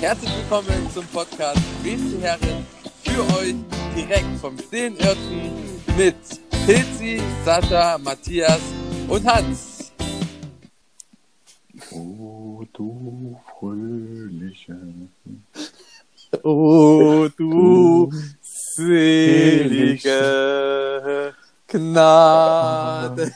[0.00, 2.64] Herzlich willkommen zum Podcast WC Herren
[3.02, 3.56] für euch
[3.96, 5.50] direkt vom stillen Örten
[5.96, 6.14] mit
[6.66, 8.60] Pilzi, Sascha, Matthias
[9.08, 9.92] und Hans.
[11.90, 14.78] Oh, du fröhliche.
[16.44, 20.14] Oh, du selige
[21.66, 23.32] Gnade.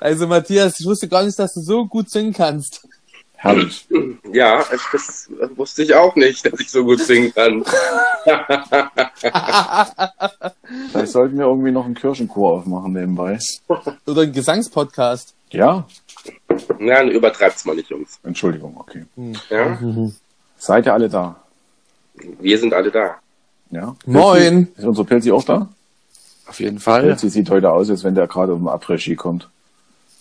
[0.00, 2.88] Also Matthias, ich wusste gar nicht, dass du so gut singen kannst.
[3.34, 3.86] Herrlich.
[4.32, 7.62] Ja, das wusste ich auch nicht, dass ich so gut singen kann.
[10.90, 13.38] Vielleicht sollten wir irgendwie noch einen Kirchenchor aufmachen nebenbei.
[14.06, 15.34] Oder ein Gesangspodcast.
[15.50, 15.84] Ja?
[16.78, 18.18] Na, übertreibt's mal nicht, Jungs.
[18.22, 19.04] Entschuldigung, okay.
[19.50, 19.78] Ja?
[20.56, 21.43] Seid ihr alle da?
[22.14, 23.16] Wir sind alle da.
[23.70, 23.96] Ja?
[24.06, 24.68] Moin.
[24.76, 25.68] Ist unsere Pilzi auch da?
[26.46, 27.02] Auf jeden Fall.
[27.02, 29.48] Pilzi sieht heute aus, als wenn der gerade auf dem Après-Ski kommt.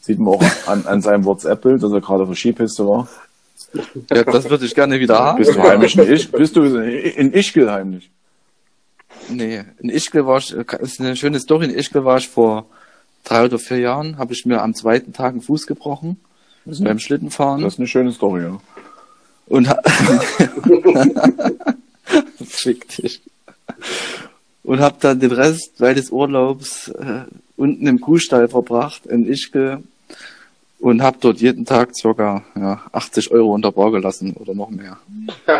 [0.01, 3.07] Sieht man auch an, an seinem WhatsApp-Bild, dass er gerade auf der Skipiste war.
[4.11, 5.37] Ja, das würde ich gerne wieder haben.
[5.37, 6.31] Bist du heimlich in Isch?
[6.31, 8.09] Bist du in Ischgl heimlich?
[9.29, 12.65] Nee, in Ischgl war ich, ist eine schöne Story, in Ischgl war ich vor
[13.23, 16.19] drei oder vier Jahren, habe ich mir am zweiten Tag einen Fuß gebrochen,
[16.65, 17.61] beim Schlittenfahren.
[17.61, 18.59] Das ist eine schöne Story, ja.
[19.47, 19.67] Und
[22.45, 23.21] Fick dich.
[24.63, 27.23] Und habe dann den Rest meines Urlaubs äh,
[27.57, 29.83] unten im Kuhstall verbracht in Ischgl
[30.79, 34.97] und habe dort jeden Tag circa ja, 80 Euro unter Bar gelassen oder noch mehr.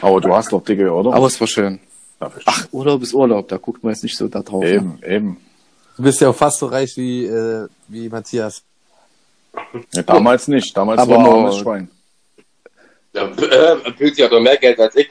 [0.00, 1.12] Aber du hast doch dicke, oder?
[1.12, 1.78] Aber es war schön.
[2.46, 4.62] Ach, Urlaub ist Urlaub, da guckt man jetzt nicht so da drauf.
[4.64, 4.72] Ne?
[4.74, 5.36] Eben, eben.
[5.96, 8.62] Du bist ja auch fast so reich wie, äh, wie Matthias.
[9.92, 10.76] Ja, damals nicht.
[10.76, 11.88] Damals Aber war nur- er armes Schwein.
[13.12, 15.08] Ja, äh, Pilzi hat doch mehr Geld als ich.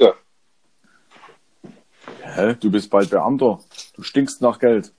[2.21, 2.55] Hä?
[2.59, 3.59] Du bist bald Beamter.
[3.95, 4.91] Du stinkst nach Geld.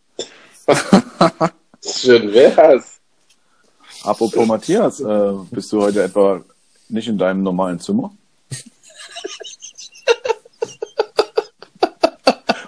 [1.85, 3.01] Schön wär's.
[4.05, 6.43] Apropos Matthias, äh, bist du heute etwa
[6.89, 8.13] nicht in deinem normalen Zimmer?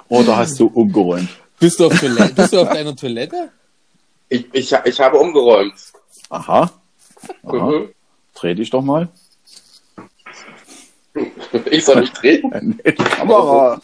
[0.08, 1.28] Oder hast du umgeräumt?
[1.60, 2.34] Bist du auf, Toilette?
[2.34, 3.50] bist du auf deiner Toilette?
[4.28, 5.74] Ich, ich, ich habe umgeräumt.
[6.28, 6.70] Aha.
[7.44, 7.52] Aha.
[7.52, 7.94] Mhm.
[8.34, 9.08] Dreh dich doch mal.
[11.70, 12.50] Ich soll nicht drehen.
[12.84, 13.80] Nee, die Kamera.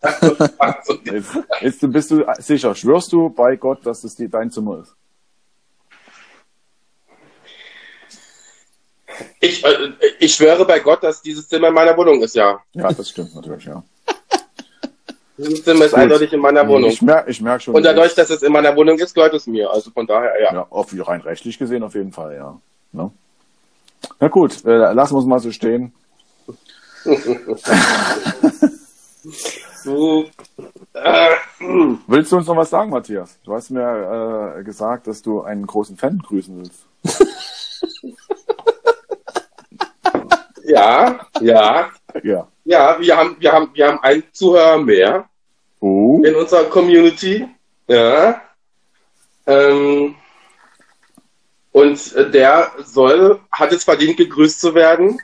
[1.60, 2.74] Ist, du- bist du sicher?
[2.74, 4.94] Schwörst du bei Gott, dass es die, dein Zimmer ist?
[9.40, 12.60] Ich, äh, ich schwöre bei Gott, dass dieses Zimmer in meiner Wohnung ist, ja.
[12.72, 13.82] Ja, das stimmt natürlich, ja.
[15.36, 16.00] Dieses Zimmer ist Gut.
[16.00, 16.90] eindeutig in meiner Wohnung.
[16.90, 17.74] Ich merke ich merk schon.
[17.74, 19.70] Und dadurch, dass es in meiner Wohnung ist, gehört es mir.
[19.70, 20.52] Also von daher, ja.
[20.52, 22.60] Ja, auf, rein rechtlich gesehen auf jeden Fall, ja.
[22.92, 23.10] Ne?
[24.20, 25.92] Na gut, äh, lassen wir es mal so stehen.
[32.06, 33.38] Willst du uns noch was sagen, Matthias?
[33.44, 36.84] Du hast mir äh, gesagt, dass du einen großen Fan grüßen willst.
[40.64, 41.88] ja, ja,
[42.22, 42.46] Ja.
[42.64, 45.26] ja, wir haben, wir haben, wir haben einen Zuhörer mehr.
[45.80, 47.48] Oh, in unserer Community.
[47.86, 48.42] Ja.
[49.46, 50.14] Ähm,
[51.72, 55.18] und der soll, hat es verdient, gegrüßt zu werden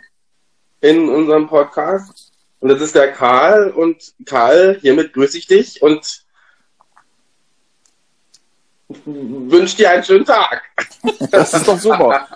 [0.84, 2.30] in unserem Podcast.
[2.60, 3.70] Und das ist der Karl.
[3.70, 6.22] Und Karl, hiermit grüße ich dich und
[9.06, 10.62] wünsche dir einen schönen Tag.
[11.30, 12.26] das ist doch super.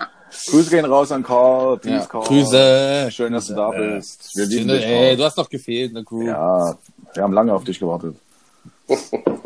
[0.47, 1.77] Grüße gehen raus an Karl.
[1.77, 2.05] Peace, Ja.
[2.07, 2.23] Karl.
[2.27, 3.09] Grüße.
[3.11, 4.35] Schön, dass du da bist.
[4.35, 4.83] Wir lieben dich.
[4.83, 6.23] ey, du hast noch gefehlt in der Crew.
[6.23, 6.75] Ja,
[7.13, 8.15] wir haben lange auf dich gewartet.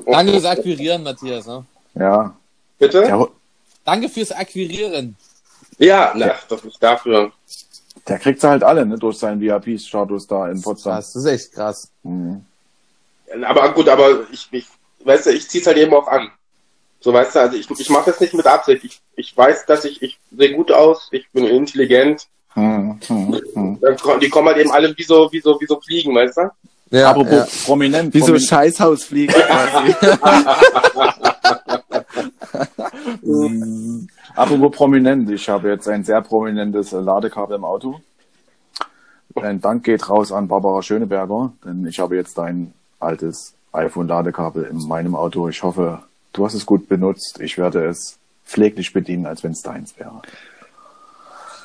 [0.05, 1.45] Danke fürs Akquirieren, Matthias.
[1.45, 1.65] Ne?
[1.95, 2.35] Ja.
[2.79, 3.01] Bitte?
[3.01, 3.27] Der,
[3.83, 5.17] Danke fürs Akquirieren.
[5.77, 7.31] Ja, na, doch nicht dafür.
[8.07, 10.95] Der kriegt sie halt alle, ne, durch seinen VIP-Status da in Potsdam.
[10.95, 11.89] Krass, das ist echt krass.
[12.03, 12.43] Mhm.
[13.45, 14.67] Aber gut, aber ich, ich
[15.03, 16.29] weißt du, ich zieh's halt eben auch an.
[16.99, 18.83] So weißt du, also ich, ich mache das nicht mit Absicht.
[18.83, 22.27] Ich, ich weiß, dass ich, ich sehe gut aus, ich bin intelligent.
[22.53, 23.79] Hm, hm, hm.
[23.81, 26.49] Dann Die kommen halt eben alle wie so, wie so, wie so Fliegen, weißt du?
[26.91, 27.47] Ja, Apropos ja.
[27.65, 28.13] prominent.
[28.13, 29.95] Wie so ein promin- Scheißhausflieger quasi.
[34.35, 37.99] Apropos prominent, ich habe jetzt ein sehr prominentes Ladekabel im Auto.
[39.35, 44.77] Ein Dank geht raus an Barbara Schöneberger, denn ich habe jetzt ein altes iPhone-Ladekabel in
[44.87, 45.49] meinem Auto.
[45.49, 45.99] Ich hoffe,
[46.33, 47.39] du hast es gut benutzt.
[47.41, 50.21] Ich werde es pfleglich bedienen, als wenn es deins wäre.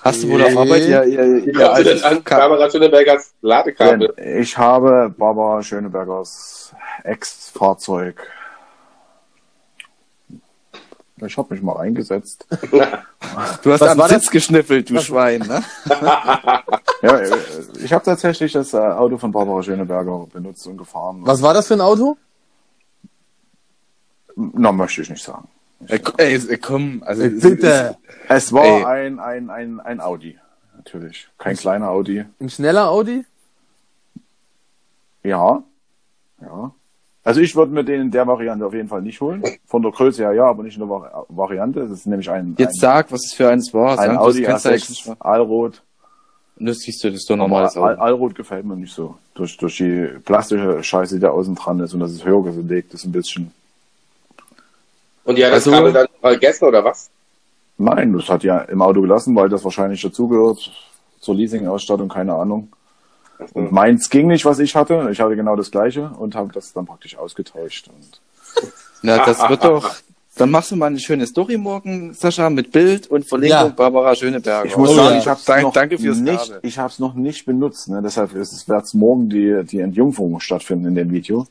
[0.03, 3.33] Hast du wohl auf Arbeit ihr, Wie ihr kommst du denn an Ka- Barbara Schönebergers
[3.43, 4.15] Ladekabel?
[4.17, 6.73] Denn ich habe Barbara Schönebergers
[7.05, 8.27] Ex-Fahrzeug.
[11.27, 12.47] Ich habe mich mal eingesetzt.
[13.63, 15.63] Du hast am war Sitz geschniffelt, du Schwein, ne?
[17.03, 17.37] Ja, äh,
[17.83, 21.21] ich habe tatsächlich das äh, Auto von Barbara Schöneberger benutzt und gefahren.
[21.23, 22.17] Was war das für ein Auto?
[24.35, 25.47] Na, möchte ich nicht sagen.
[25.87, 27.97] Ey, ko- ey, ey, komm, also Ey, bitte.
[28.29, 28.85] Es war Ey.
[28.85, 30.39] ein, ein, ein, ein Audi.
[30.77, 31.29] Natürlich.
[31.39, 32.25] Kein kleiner Audi.
[32.41, 33.25] Ein schneller Audi?
[35.23, 35.63] Ja.
[36.41, 36.73] Ja.
[37.25, 39.43] Also ich würde mir den in der Variante auf jeden Fall nicht holen.
[39.67, 41.81] Von der Größe her ja, aber nicht in der Vari Variante.
[41.81, 43.93] Es ist nämlich ein, Jetzt sag, was es für eins war.
[43.99, 45.21] ein, ein Sag, Audi das kannst du eigentlich nicht A6 machen.
[45.23, 45.83] Allrot.
[46.61, 48.01] Das siehst du, das ist doch normales Al Auto.
[48.03, 49.17] Allrot gefällt mir nicht so.
[49.35, 52.95] Durch, durch die plastische Scheiße, die da außen dran ist und das ist höher gelegt
[52.95, 53.53] ist ein bisschen.
[55.25, 57.11] Und die hat das Also- Kabel dann vergessen, oder was?
[57.77, 60.73] Nein, das hat ja im Auto gelassen, weil das wahrscheinlich dazugehört
[61.21, 62.73] zur Leasing-Ausstattung, keine Ahnung.
[63.55, 65.09] Und meins ging nicht, was ich hatte.
[65.13, 67.89] Ich hatte genau das gleiche und habe das dann praktisch ausgetauscht.
[67.89, 68.21] Und
[69.03, 69.95] Na, das wird doch.
[70.37, 73.69] Dann machst du mal eine schöne Story morgen, Sascha, mit Bild und Verlinkung Ja.
[73.71, 74.67] Barbara Schöneberger.
[74.67, 75.19] ich muss Oh sagen, ja.
[75.19, 76.61] ich habe es noch danke fürs nicht, Kabel.
[76.63, 77.89] ich habe es noch nicht benutzt.
[77.89, 78.01] Ne?
[78.05, 81.47] Deshalb ist es wird morgen die die Entjungferung stattfinden in dem Video.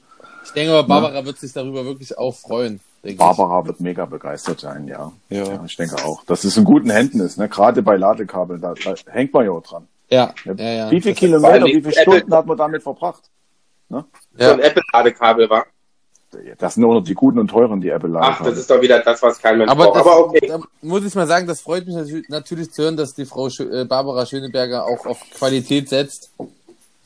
[0.46, 2.80] Ich denke aber, Barbara wird sich darüber wirklich auch freuen.
[3.18, 5.12] Barbara wird mega begeistert sein, ja.
[5.30, 5.64] Ja.
[5.66, 6.24] ich denke auch.
[6.26, 7.50] Das ist in guten Händen ist, ne?
[7.50, 9.86] Gerade bei Ladekabeln, da, da hängt man ja auch dran.
[10.10, 10.92] Ja, ja, ja.
[10.92, 13.24] wie viele Kilometer, wie viele die Apple- Stunden hat man damit verbracht?
[13.90, 14.04] So
[14.38, 14.54] Ja.
[14.54, 15.66] ein Apple-Ladekabel war.
[16.60, 18.52] Das sind nur noch die guten und teuren, die Apple Ach, Ladekabel.
[18.52, 19.96] das ist doch wieder das, was kein Mensch Aber, braucht.
[19.96, 20.48] das, Aber okay.
[20.48, 23.48] da muss ich mal sagen, das freut mich natürlich, natürlich zu hören, dass die Frau
[23.48, 26.32] äh, Barbara Schöneberger auch auf Qualität setzt.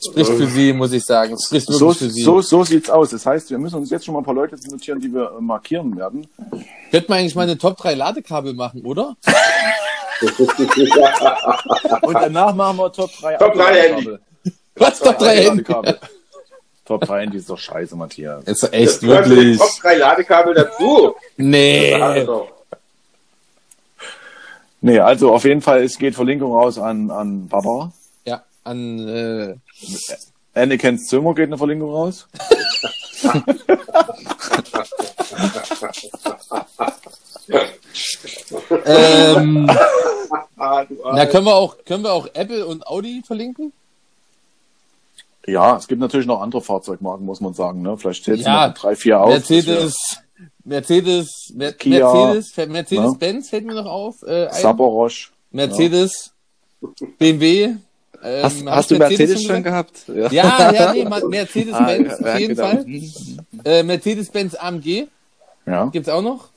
[0.03, 1.37] Spricht für sie, muss ich sagen.
[1.39, 2.23] Spricht wirklich so, für sie.
[2.23, 3.11] so, so sieht's aus.
[3.11, 5.41] Das heißt, wir müssen uns jetzt schon mal ein paar Leute notieren, die wir äh,
[5.41, 6.27] markieren werden.
[6.89, 9.15] Könnte man eigentlich mal eine Top 3 Ladekabel machen, oder?
[12.01, 14.17] Und danach machen wir Top 3 Top 3 Handy.
[14.75, 14.99] Was?
[14.99, 15.47] Top 3 Handy?
[15.47, 15.99] Ladekabel.
[16.85, 18.43] Top 3 Handy ist doch scheiße, Matthias.
[18.45, 19.57] Ist echt zu den wirklich.
[19.57, 21.15] Top 3 Ladekabel dazu.
[21.37, 21.95] Nee.
[21.95, 22.49] Also,
[24.83, 27.91] Nee, also auf jeden Fall, es geht Verlinkung raus an, an Barbara.
[28.25, 29.53] Ja, an, äh,
[30.59, 32.27] Annekens Zimmer geht eine Verlinkung raus.
[38.85, 39.69] ähm,
[40.57, 43.73] ah, na, können wir auch, können wir auch Apple und Audi verlinken?
[45.47, 47.81] Ja, es gibt natürlich noch andere Fahrzeugmarken, muss man sagen.
[47.81, 47.97] Ne?
[47.97, 49.29] Vielleicht zählt Ja, noch drei, vier auf.
[49.29, 49.95] Mercedes,
[50.63, 53.17] Mercedes, Mer Kia, Mercedes, Mercedes ne?
[53.17, 54.21] Benz fällt mir noch auf.
[54.23, 54.53] Äh, ein.
[54.61, 55.31] Sabarosch.
[55.51, 56.31] Mercedes,
[57.17, 57.75] BMW.
[58.23, 60.05] Ähm, Hast, hast du Mercedes schon gesagt?
[60.05, 60.31] gehabt?
[60.31, 62.67] Ja, ja, nee, Ma- Mercedes-Benz Ah, auf ja, jeden genau.
[62.69, 62.83] Fall.
[62.85, 63.11] Hm.
[63.65, 65.07] Äh, Mercedes-Benz AMG
[65.65, 65.85] Ja.
[65.87, 66.49] gibt's auch noch.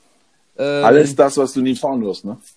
[0.57, 2.25] Ähm, Alles das, was du nie fahren wirst.
[2.25, 2.37] Ne?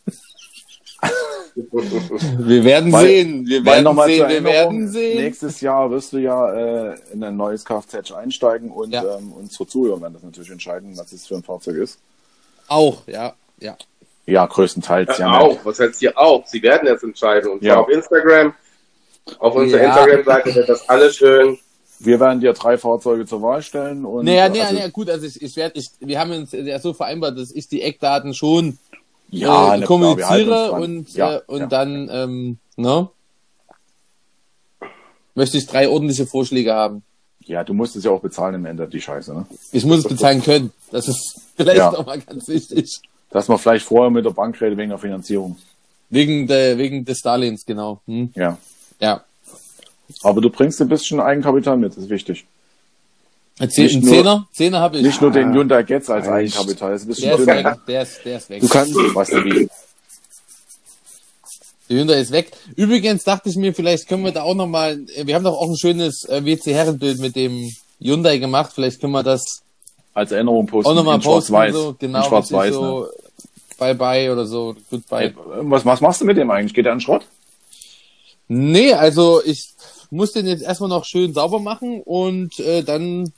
[2.38, 3.46] Wir werden Weil- sehen.
[3.46, 4.28] Wir werden sehen.
[4.28, 5.22] Wir werden sehen.
[5.22, 6.52] nächstes Jahr wirst du ja
[6.92, 9.02] äh, in ein neues Kfz einsteigen und Ja.
[9.18, 11.98] ähm, unsere Zuhörer werden das natürlich entscheiden, was es für ein Fahrzeug ist.
[12.68, 13.76] Auch, ja, ja.
[14.26, 15.18] Ja, größtenteils.
[15.18, 15.58] Ja, Ja, auch.
[15.64, 16.46] Was heißt hier auch?
[16.46, 17.50] Sie werden jetzt entscheiden.
[17.50, 17.80] Und zwar Ja.
[17.80, 18.54] auf Instagram.
[19.38, 19.88] Auf unserer Ja.
[19.88, 21.58] Instagram-Seite wird das alles schön.
[22.00, 24.04] Wir werden dir drei Fahrzeuge zur Wahl stellen.
[24.04, 26.78] Und, Naja, naja, also, naja, gut, also ich, ich werde, ich, wir haben uns ja
[26.78, 28.78] so vereinbart, dass ich die Eckdaten schon
[29.30, 30.82] ja, äh, klar, uns kommuniziere dran.
[30.82, 31.66] und, ja, äh, und ja.
[31.66, 33.08] dann, ähm, ne?
[35.34, 37.02] Möchte ich drei ordentliche Vorschläge haben.
[37.44, 39.32] Ja, du musst es ja auch bezahlen im Ende, die Scheiße.
[39.32, 39.46] Ne?
[39.72, 40.72] Ich muss es bezahlen können.
[40.90, 41.90] Das ist vielleicht Ja.
[41.96, 43.00] auch mal ganz wichtig.
[43.30, 45.56] Dass man vielleicht vorher mit der Bank redet wegen der Finanzierung.
[46.10, 48.00] Wegen, der, wegen des Darlehens, genau.
[48.06, 48.32] Hm?
[48.34, 48.58] Ja.
[49.00, 49.24] Ja.
[50.22, 52.44] Aber du bringst ein bisschen Eigenkapital mit, das ist wichtig.
[53.60, 53.70] Einen
[54.00, 54.48] nur- Zehner?
[54.52, 55.02] Zehner habe ich.
[55.02, 56.28] Nicht nur den Hyundai Getz als.
[56.28, 57.76] Eigenkapital, das ist ein bisschen der ist weg.
[57.88, 58.60] Der ist, der ist weg.
[58.60, 59.68] Du kannst, Was denn wie?
[61.88, 62.50] Der Hyundai ist weg.
[62.76, 65.76] Übrigens dachte ich mir, vielleicht können wir da auch nochmal, wir haben doch auch ein
[65.76, 68.72] schönes äh, WC-Herrenbild mit dem Hyundai gemacht.
[68.74, 69.62] Vielleicht können wir das
[70.14, 70.90] Als Erinnerung posten.
[70.90, 71.52] auch nochmal in posten.
[71.52, 71.74] Schwarz-Weiß.
[71.74, 72.74] So, genau, in Schwarz-Weiß.
[72.74, 73.08] so
[73.78, 74.76] Bye-bye oder so.
[74.90, 75.28] Goodbye.
[75.30, 75.34] ne?
[75.70, 76.74] was, was machst du mit dem eigentlich?
[76.74, 77.26] Geht der an Schrott?
[78.48, 79.70] Nee, also ich
[80.10, 83.32] muss den jetzt erstmal noch schön sauber machen und äh, dann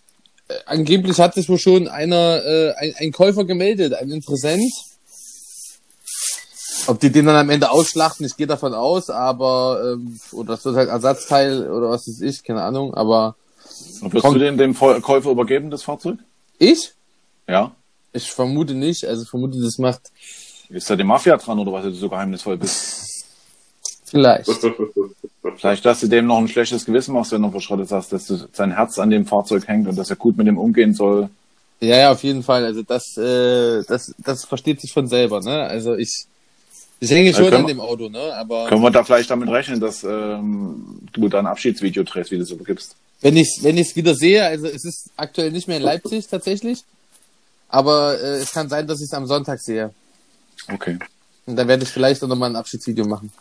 [0.48, 4.70] äh, angeblich hat sich wohl schon einer, äh, ein, ein Käufer gemeldet, ein Interessent.
[6.86, 10.64] Ob die den dann am Ende ausschlachten, ich gehe davon aus, aber ähm, oder das
[10.64, 13.36] wird halt Ersatzteil oder was weiß ich, keine Ahnung, aber
[14.00, 16.18] Und wirst du den dem Käufer übergeben, das Fahrzeug?
[16.58, 16.92] ich?
[17.48, 17.74] Ja.
[18.12, 20.00] Ich vermute nicht, also ich vermute, das macht
[20.68, 23.06] Ist da die Mafia dran oder was, dass du so geheimnisvoll bist?
[24.06, 24.48] vielleicht.
[25.56, 28.36] Vielleicht, dass du dem noch ein schlechtes Gewissen machst, wenn du verschrottet hast, dass du
[28.52, 31.30] sein Herz an dem Fahrzeug hängt und dass er gut mit dem umgehen soll.
[31.80, 32.64] Ja, ja, auf jeden Fall.
[32.64, 35.62] Also das, äh, das, das versteht sich von selber, ne?
[35.62, 36.26] Also ich,
[37.00, 38.34] ich hänge schon können an dem Auto, ne?
[38.34, 42.36] Aber Können wir da vielleicht damit rechnen, dass ähm, du da ein Abschiedsvideo drehst, wie
[42.36, 42.96] du es übergibst?
[43.20, 46.26] wenn ich, wenn ich es wieder sehe, also es ist aktuell nicht mehr in Leipzig
[46.26, 46.82] tatsächlich,
[47.68, 49.92] aber äh, es kann sein, dass ich es am Sonntag sehe.
[50.72, 50.98] Okay.
[51.46, 53.32] Und da werde ich vielleicht auch nochmal ein Abschiedsvideo machen.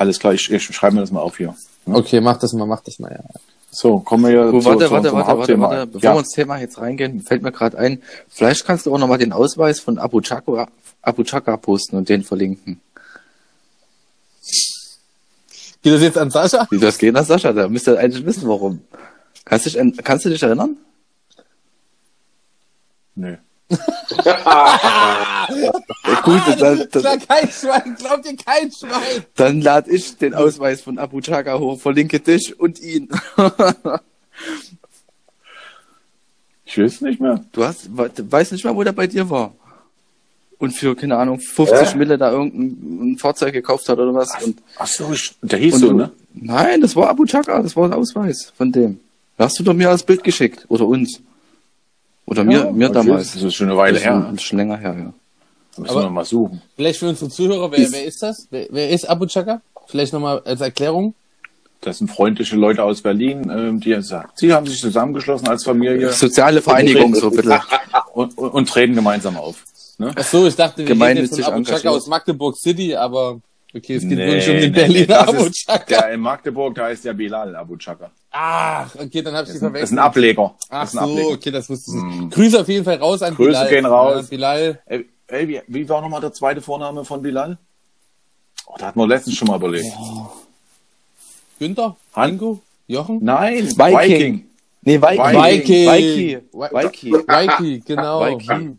[0.00, 1.54] Alles klar, ich, ich schreibe mir das mal auf hier.
[1.84, 3.22] Okay, mach das mal, mach das mal, ja.
[3.70, 5.68] So, kommen wir ja Oh, zu, warte, zu warte, unserem warte, warte, Hauptthema.
[5.68, 5.86] warte.
[5.88, 6.14] Bevor ja.
[6.14, 9.34] wir ins Thema jetzt reingehen, fällt mir gerade ein, vielleicht kannst du auch nochmal den
[9.34, 10.68] Ausweis von Abu Chaka,
[11.02, 12.80] Abu Chaka posten und den verlinken.
[15.82, 16.66] Geht das jetzt an Sascha?
[16.70, 18.80] Wie das geht, na Sascha, da müsst ihr eigentlich wissen, warum.
[19.44, 20.78] Kannst, dich, kannst du dich erinnern?
[23.16, 23.32] Nö.
[23.32, 23.38] Ja,
[26.24, 29.24] gut, dann, Klar, dann, kein Schwein, glaubt ihr kein Schwein.
[29.36, 33.08] dann lade ich den Ausweis von Abu Chaka hoch, verlinke dich und ihn.
[36.64, 37.44] Ich will es nicht mehr.
[37.50, 39.52] Du hast, we- weißt nicht mal, wo der bei dir war.
[40.58, 41.96] Und für, keine Ahnung, 50 Äh?
[41.96, 44.30] Mille da irgendein ein Fahrzeug gekauft hat oder was.
[44.44, 46.12] Und, Ach so, ich, der hieß und so, du- ne?
[46.34, 49.00] Nein, das war Abu Chaka, das war ein Ausweis von dem.
[49.36, 50.64] Da hast du doch mir als Bild geschickt.
[50.68, 51.20] Oder uns.
[52.30, 53.32] Oder mir, mir okay, damals.
[53.34, 54.26] Das ist schon eine Weile Das ist her.
[54.28, 55.12] ein- schon länger her, ja.
[55.76, 56.62] Müssen Aber- wir mal suchen.
[56.76, 58.46] Vielleicht für unsere Zuhörer, wer, wer ist das?
[58.50, 59.60] Wer, wer ist Abu Chaka?
[59.88, 61.14] Vielleicht nochmal als Erklärung.
[61.80, 66.12] Das sind freundliche Leute aus Berlin, ähm, die sagen, sie haben sich zusammengeschlossen als Familie
[66.12, 67.60] Soziale Vereinigung, so bitte.
[68.14, 69.64] und, und, und treten gemeinsam auf.
[69.98, 70.12] Ne?
[70.14, 73.40] Ach so, ich dachte, wir reden jetzt von Abu Chaka aus Magdeburg City, aber
[73.74, 75.84] okay, es geht Nee, wirklich um den nee, Berliner nee, das Abu ist Chaka.
[75.86, 78.10] Der in Magdeburg, da ist der Bilal Abu Chaka.
[78.30, 79.92] Ach, okay, dann habe ich ist, ein, das ist verwechselt.
[79.92, 80.54] ein Ableger.
[80.68, 81.28] Ach so, Ableger.
[81.30, 82.30] okay, das wusste ich nicht.
[82.32, 83.68] Grüße auf jeden Fall raus an Grüße Bilal.
[83.68, 84.28] gehen raus.
[84.28, 84.80] Bilal.
[84.86, 87.58] Ey, ey wie, wie war nochmal der zweite Vorname von Bilal?
[88.66, 89.92] Oh, da hatten wir letztens schon mal überlegt.
[91.58, 91.96] Günther?
[92.14, 92.60] Han- Ingo?
[92.86, 93.18] Jochen?
[93.22, 94.46] Nein, Viking.
[94.82, 95.18] Nee, Viking.
[95.42, 96.42] Viking.
[96.52, 97.12] Viking.
[97.28, 97.84] Viking.
[97.84, 98.20] Genau.
[98.20, 98.76] Waiki.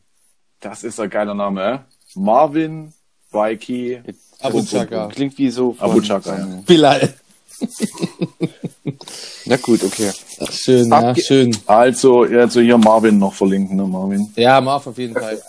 [0.60, 1.79] Das ist ein geiler Name, äh?
[2.15, 2.93] Marvin,
[3.31, 4.01] Vaiki,
[4.41, 5.07] Abu Chaka.
[5.07, 5.74] Klingt wie so.
[5.74, 6.48] von- Abu Chaka, ja.
[6.65, 7.13] Bilal.
[9.45, 10.12] Na gut, okay.
[10.39, 11.55] Ach, schön, ja, schön.
[11.65, 14.31] Also, also hier Marvin noch verlinken, ne, Marvin.
[14.36, 15.39] Ja, Marv auf jeden Fall.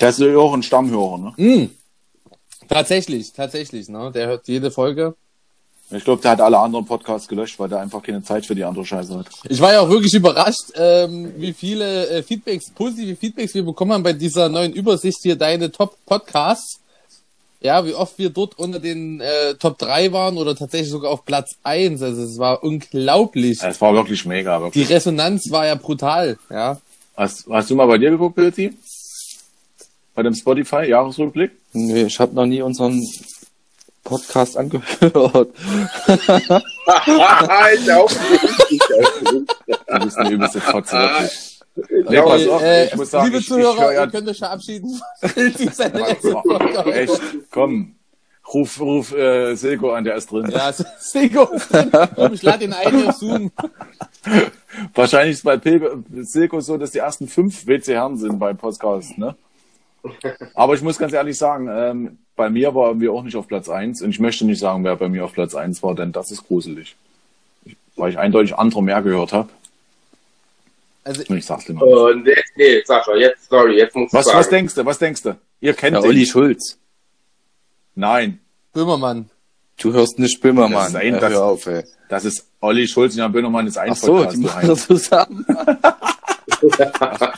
[0.00, 1.32] Der ist ja auch ein Stammhörer, ne?
[1.36, 1.70] Mm.
[2.68, 4.10] Tatsächlich, tatsächlich, ne?
[4.12, 5.14] Der hört jede Folge.
[5.90, 8.64] Ich glaube, der hat alle anderen Podcasts gelöscht, weil der einfach keine Zeit für die
[8.64, 9.26] andere Scheiße hat.
[9.48, 13.92] Ich war ja auch wirklich überrascht, ähm, wie viele äh, Feedbacks, positive Feedbacks wir bekommen
[13.92, 16.80] haben bei dieser neuen Übersicht hier, deine Top-Podcasts.
[17.60, 21.24] Ja, wie oft wir dort unter den äh, Top 3 waren oder tatsächlich sogar auf
[21.24, 22.02] Platz 1.
[22.02, 23.62] Also es war unglaublich.
[23.62, 24.90] Es war wirklich mega, Die wirklich.
[24.90, 26.80] Resonanz war ja brutal, ja.
[27.16, 28.76] Hast, hast du mal bei dir geguckt, Pilzi?
[30.14, 31.52] Bei dem Spotify-Jahresrückblick?
[31.72, 33.02] Nee, ich habe noch nie unseren
[34.04, 34.84] Podcast angehört.
[37.74, 38.78] ich auch nicht.
[39.88, 41.55] Du bist eine übelste Fotze, wirklich.
[42.10, 44.10] Ja, pass Okay, auf, äh, ich muss sagen, liebe ich- ich Zuhörer, höre ja- ihr
[44.10, 45.00] könnt euch verabschieden.
[45.22, 45.80] Ist.
[45.80, 47.92] Echt, komm.
[48.54, 50.48] Ruf, ruf äh, Silko an, der ist drin.
[50.50, 51.48] Ja, Sego.
[52.14, 53.50] Komm, ich lade ihn ein auf Zoom.
[54.94, 55.60] Wahrscheinlich ist bei
[56.22, 59.34] Silko so, dass die ersten fünf WC-Herren sind bei Podcast, ne?
[60.54, 63.68] Aber ich muss ganz ehrlich sagen, ähm, bei mir waren wir auch nicht auf Platz
[63.68, 66.30] eins und ich möchte nicht sagen, wer bei mir auf Platz eins war, denn das
[66.30, 66.94] ist gruselig.
[67.64, 69.48] Ich, weil ich eindeutig andere mehr gehört habe.
[71.06, 71.84] Also, ich sag's dir mal.
[71.86, 71.94] nicht.
[71.96, 74.38] Und jetzt, nee, Sascha, jetzt, sorry, jetzt muss ich Was, sagen.
[74.38, 74.84] was denkst du?
[74.84, 75.38] Was denkst du?
[75.60, 76.08] Ihr kennt Ja, den?
[76.08, 76.78] Olli Schulz.
[77.94, 78.40] Nein,
[78.72, 79.30] Böhmermann.
[79.78, 80.88] Du hörst nicht Das Böhmermann.
[80.88, 81.84] ist ein- Ja, das- hör auf, ey.
[82.08, 84.36] das ist Olli Schulz und Jan Böhmermann ist ein Ach so, Podcast.
[84.36, 85.46] die du machen das zusammen.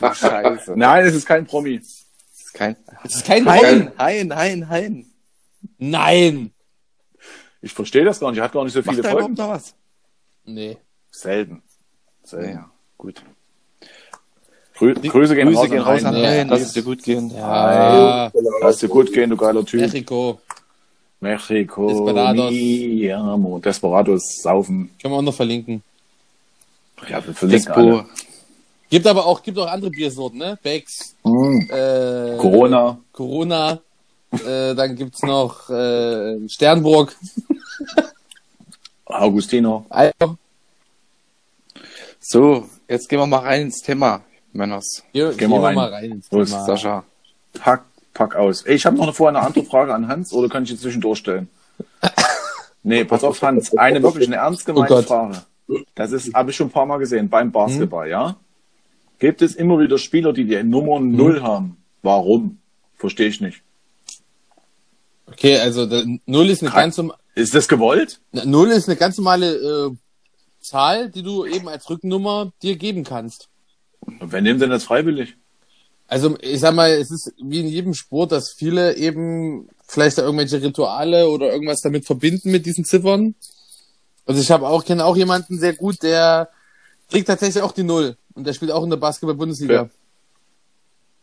[0.01, 0.73] Ach Scheiße.
[0.75, 1.77] Nein, es ist kein Promi.
[1.79, 1.87] Das
[2.45, 2.75] ist kein...
[3.03, 4.33] Das ist kein Hein, Hein.
[4.35, 5.05] Hein, Hein.
[5.77, 6.51] Nein.
[7.61, 8.39] Ich verstehe das gar nicht.
[8.39, 9.33] Er hat gar nicht so Macht viele da Folgen.
[9.33, 9.75] noch was?
[10.45, 10.77] Nee.
[11.11, 11.61] Selten.
[12.23, 12.49] Selten.
[12.53, 13.21] Ja, gut.
[14.79, 16.29] Grü Grüße gehen Grüße raus, gehen raus an Ja.
[16.29, 17.29] Hein, lass es dir gut gehen.
[17.35, 18.31] Ja.
[18.61, 19.81] Lass dir gut gehen, du geiler Typ.
[19.81, 20.39] Mexiko.
[21.19, 21.87] Mexico.
[21.89, 22.51] Desperados.
[22.51, 23.59] Mi amo.
[23.59, 24.89] Desperados saufen.
[25.01, 25.83] Können wir auch noch verlinken.
[27.09, 28.05] Ja, wir verlinken alle.
[28.89, 30.57] Gibt aber auch, gibt auch andere Biersorten, ne?
[30.63, 31.59] Becks, Mm.
[31.69, 32.97] äh, Corona.
[33.11, 33.79] Corona.
[34.31, 37.15] Äh, dann gibt's noch äh, Sternburg.
[39.05, 39.85] Augustino.
[39.89, 40.37] Also,
[42.19, 44.21] So, jetzt gehen wir mal rein ins Thema,
[44.53, 45.03] Männers.
[45.11, 45.75] hier, Gehen wir rein.
[45.75, 46.11] mal rein.
[46.29, 46.49] ins.
[46.49, 47.03] Sascha.
[47.53, 48.63] Pack, pack aus.
[48.63, 50.77] Ey, ich habe noch eine, vorher eine andere Frage an Hans oder kann ich die
[50.77, 51.49] zwischendurch stellen?
[52.81, 53.75] Nee, pass auf, Hans.
[53.77, 55.01] Eine wirklich eine ernst gemeinte Oh.
[55.01, 55.41] Frage.
[55.95, 58.37] Das ist, habe ich schon ein paar Mal gesehen beim Basketball, ja?
[59.19, 61.75] Gibt es immer wieder Spieler, die die Nummer null haben?
[62.03, 62.57] Warum?
[62.95, 63.61] Verstehe ich nicht.
[65.27, 68.21] Okay, also der Null ist eine Kein- ganz norm- Ist das gewollt?
[68.31, 69.91] Null ist eine ganz normale äh,
[70.61, 73.49] Zahl, die du eben als Rückennummer dir geben kannst.
[74.01, 75.35] Und wer nimmt denn das freiwillig?
[76.07, 80.23] Also ich sag mal, es ist wie in jedem Sport, dass viele eben vielleicht da
[80.23, 83.35] irgendwelche Rituale oder irgendwas damit verbinden mit diesen Ziffern.
[84.25, 86.49] Also ich habe auch kenne auch jemanden sehr gut, der
[87.09, 89.73] trägt tatsächlich auch die Null und der spielt auch in der Basketball-Bundesliga.
[89.73, 89.89] Ja.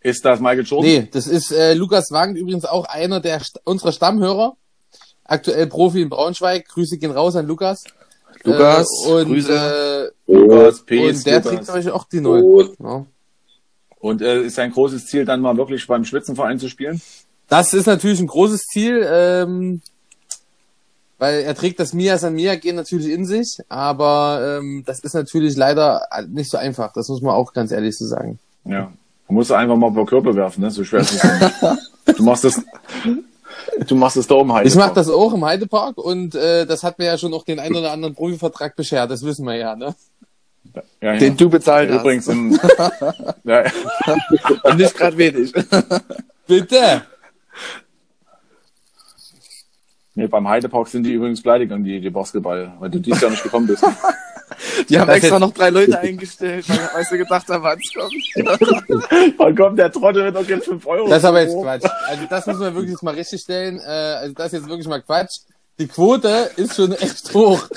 [0.01, 0.91] Ist das Michael Jordan?
[0.91, 4.57] Nee, das ist äh, Lukas Wagen übrigens auch einer der St unserer Stammhörer.
[5.25, 6.69] Aktuell Profi in Braunschweig.
[6.69, 7.83] Grüße gehen raus an Lukas.
[8.47, 10.13] Lukas, äh, und, Grüße.
[10.29, 11.67] äh, Lukas, Peace, und der Lukas.
[11.67, 12.75] trägt euch auch die Null.
[12.83, 13.05] Ja.
[13.99, 17.01] Und äh, ist sein großes Ziel dann mal wirklich beim Spitzenverein zu spielen?
[17.49, 19.81] Das ist natürlich ein großes Ziel, ähm,
[21.19, 25.15] weil er trägt das Mia San Mia gehen natürlich in sich, aber ähm, das ist
[25.15, 26.93] natürlich leider nicht so einfach.
[26.93, 28.39] Das muss man auch ganz ehrlich so sagen.
[28.65, 28.93] Ja.
[29.29, 30.71] Du musst einfach mal über Körper werfen, ne?
[30.71, 31.55] So schwer ist es nicht.
[32.17, 32.63] Du machst das,
[33.87, 34.67] du machst das da oben halt.
[34.67, 37.59] Ich mache das auch im Heidepark und äh, das hat mir ja schon auch den
[37.59, 39.11] einen oder anderen Profivertrag beschert.
[39.11, 39.95] Das wissen wir ja, ne?
[41.01, 41.19] Ja, ja.
[41.19, 42.01] Den du bezahlt hast.
[42.01, 42.53] Übrigens im,
[43.45, 43.65] ja,
[44.65, 45.53] Und nicht gerade wenig.
[46.47, 47.03] Bitte.
[50.15, 53.31] nee, beim Heidepark sind die übrigens pleite gegangen, die, die Basketball, weil du dieses Jahr
[53.31, 53.85] nicht gekommen bist.
[54.89, 57.93] Die haben Das extra noch drei Leute eingestellt, weil, weil sie gedacht haben, wann es
[57.93, 59.35] kommt.
[59.39, 61.09] Wann kommt der Trottel wird doch jetzt 5 Euro?
[61.09, 61.85] Das ist aber jetzt Quatsch.
[62.07, 63.81] Also das müssen wir wirklich jetzt mal richtig stellen.
[63.81, 65.41] Äh, also das ist jetzt wirklich mal Quatsch.
[65.79, 67.69] Die Quote ist schon echt hoch.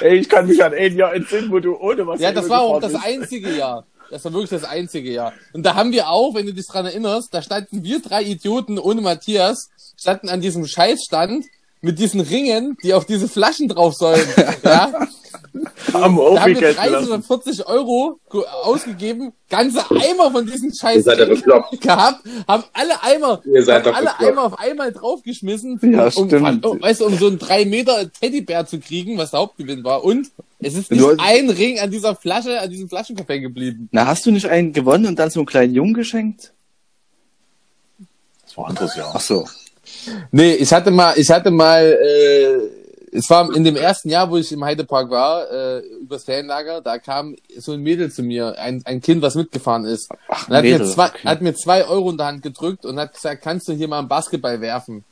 [0.00, 2.62] Ey, ich kann mich an ein Jahr entsinnen, wo du ohne was Ja, das war
[2.62, 3.86] auch das einzige Jahr.
[4.10, 5.32] Das war wirklich das einzige Jahr.
[5.54, 8.78] Und da haben wir auch, wenn du dich dran erinnerst, da standen wir drei Idioten
[8.78, 11.46] ohne Matthias, standen an diesem Scheißstand
[11.82, 14.26] mit diesen Ringen, die auf diese Flaschen drauf sollen.
[14.64, 17.22] Ja, Haben wir da haben wir aufgekehrt 30 oder gelassen.
[17.24, 21.78] 40 Euro ge- ausgegeben, ganze Eimer von diesen Ihr Scheiß seid ja bekloppt.
[21.80, 24.32] gehabt, haben alle Eimer, Ihr seid haben alle bekloppt.
[24.32, 26.64] Eimer auf einmal draufgeschmissen, Ja, um, stimmt.
[26.64, 30.04] um, weißt du, um so einen 3 Meter Teddybär zu kriegen, was der Hauptgewinn war.
[30.04, 30.28] Und
[30.60, 33.88] es ist nicht hast- ein Ring an dieser Flasche, an diesem Flaschenkaffee geblieben.
[33.92, 36.54] Na, hast du nicht einen gewonnen und dann so einen kleinen Jungen geschenkt?
[38.44, 39.12] Das war ein anderes Jahr.
[39.14, 39.46] Ach so.
[40.30, 44.38] Nee, ich hatte mal, ich hatte mal, äh, es war in dem ersten Jahr, wo
[44.38, 48.82] ich im Heidepark war, äh, übers Ferienlager, da kam so ein Mädel zu mir, ein,
[48.84, 50.08] ein Kind, was mitgefahren ist.
[50.28, 51.28] Ach, Und hat, Mädel, mir zwei, okay.
[51.28, 53.98] hat mir zwei Euro in der Hand gedrückt und hat gesagt, kannst du hier mal
[53.98, 55.04] einen Basketball werfen?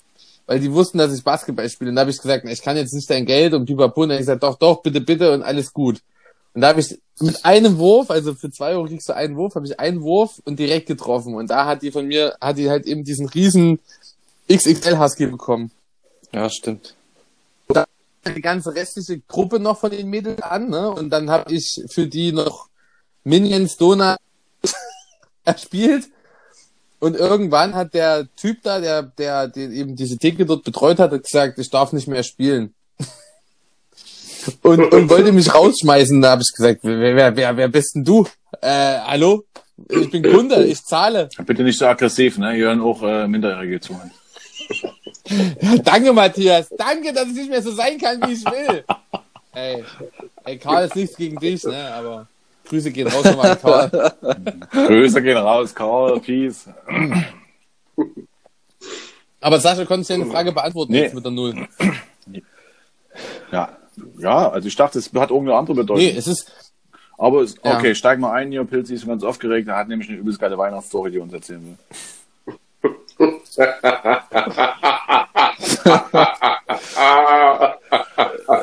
[0.47, 1.91] Weil die wussten, dass ich Basketball spiele.
[1.91, 4.03] Und da habe ich gesagt, ich kann jetzt nicht dein Geld und pipapo.
[4.03, 6.01] Und dann ich gesagt, doch, doch, bitte, bitte und alles gut.
[6.55, 9.55] Und da habe ich mit einem Wurf, also für zwei Euro kriegst du einen Wurf,
[9.55, 11.35] habe ich einen Wurf und direkt getroffen.
[11.35, 13.79] Und da hat die von mir, hat die halt eben diesen riesen
[14.51, 15.71] XXL Husky bekommen.
[16.33, 16.95] Ja, stimmt.
[18.27, 20.91] Die ganze restliche Gruppe noch von den Mädels an, ne?
[20.91, 22.69] Und dann habe ich für die noch
[23.25, 24.19] Minions Donut
[25.45, 26.05] erspielt.
[26.99, 31.13] Und irgendwann hat der Typ da, der, der, der eben diese Theke dort betreut hat,
[31.13, 32.75] hat gesagt, ich darf nicht mehr spielen.
[34.63, 36.21] und, und wollte mich rausschmeißen.
[36.21, 38.27] Da habe ich gesagt, wer, wer, wer, wer bist denn du?
[38.61, 39.45] Äh, hallo?
[39.89, 41.31] Ich bin Kunde, ich zahle.
[41.47, 42.53] Bitte nicht so aggressiv, ne?
[42.53, 43.99] Hier hören auch äh, Minderjährige zu.
[45.85, 46.69] Danke, Matthias.
[46.77, 48.85] Danke, dass ich nicht mehr so sein kann, wie ich will.
[49.53, 49.85] Ey,
[50.45, 51.93] ey Karl ist nichts gegen dich, ne?
[51.95, 52.27] Aber
[52.69, 54.13] Grüße gehen raus nochmal an Karl.
[54.71, 56.69] Grüße gehen raus, Karl, Peace.
[59.41, 61.03] Aber Sascha, konntest du ja eine Frage beantworten Nee.
[61.03, 61.67] jetzt mit der Null?
[63.51, 63.77] Ja.
[64.19, 66.05] Ja, also ich dachte, es hat irgendeine andere Bedeutung.
[66.05, 66.51] Nee, es ist,
[67.19, 67.77] Aber es, Ja.
[67.77, 69.69] okay, steig mal ein hier, Pilzi ist ganz aufgeregt.
[69.69, 71.77] Er hat nämlich eine übelst geile Weihnachtsstory, die er uns erzählen will.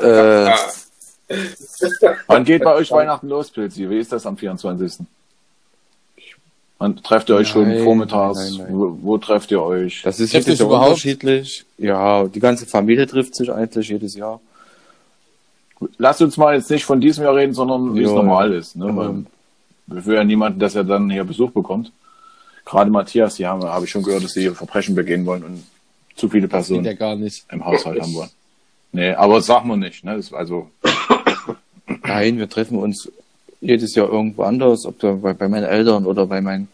[0.00, 0.50] Äh,
[2.26, 3.88] Wann geht bei euch Weihnachten los, Pilzi?
[3.90, 5.06] Wie ist das am 24.?
[6.78, 8.38] Wann trefft ihr euch schon Nein, vormittags?
[8.38, 8.66] nein, nein.
[8.70, 10.02] Wo, wo trefft ihr euch?
[10.02, 10.90] das ist Trifft jedes Jahr überhaupt?
[10.90, 11.64] unterschiedlich.
[11.76, 14.40] Ja, die ganze Familie trifft sich eigentlich jedes Jahr.
[15.98, 18.76] Lasst uns mal jetzt nicht von diesem Jahr reden, sondern wie es normal ist.
[18.76, 18.86] Ne?
[18.86, 19.26] Ähm.
[19.86, 21.90] Weil wir ja niemanden, dass er dann hier Besuch bekommt.
[22.68, 25.64] Gerade Matthias, die haben, habe ich schon gehört, dass sie Verbrechen begehen wollen und
[26.14, 26.84] zu viele Personen
[27.50, 28.30] im Haushalt haben wollen.
[28.92, 30.04] Nee, aber das sagen wir nicht.
[30.04, 30.16] Ne?
[30.16, 30.70] Das also,
[32.04, 33.10] Nein, wir treffen uns
[33.60, 36.68] jedes Jahr irgendwo anders, ob da bei, bei meinen Eltern oder bei meinen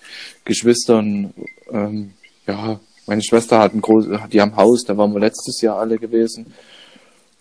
[0.45, 1.33] Geschwistern.
[1.71, 2.15] Ähm,
[2.47, 5.99] ja, meine Schwester hat ein großes, die haben Haus, da waren wir letztes Jahr alle
[5.99, 6.53] gewesen.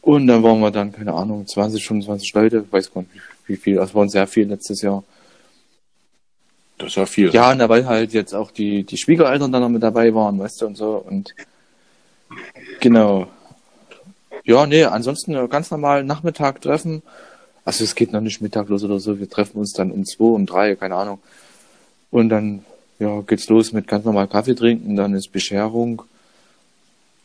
[0.01, 3.13] Und dann waren wir dann, keine Ahnung, 20, 25 Leute, weiß gar nicht
[3.47, 5.03] wie viel, das waren sehr viel letztes Jahr.
[6.84, 7.30] Das ist ja viel.
[7.34, 10.62] Ja, na, weil halt jetzt auch die, die Schwiegereltern dann noch mit dabei waren, weißt
[10.62, 11.04] du, und so.
[11.08, 11.34] Und
[12.80, 13.28] genau.
[14.43, 17.02] Ja, nee, ansonsten äh, ganz normal Nachmittag treffen.
[17.65, 19.19] Also es geht noch nicht Mittag los oder so.
[19.19, 21.19] Wir treffen uns dann um zwei, um drei, keine Ahnung.
[22.12, 22.65] Und dann,
[23.00, 26.04] ja, geht's los mit ganz normal Kaffee trinken, dann ist Bescherung.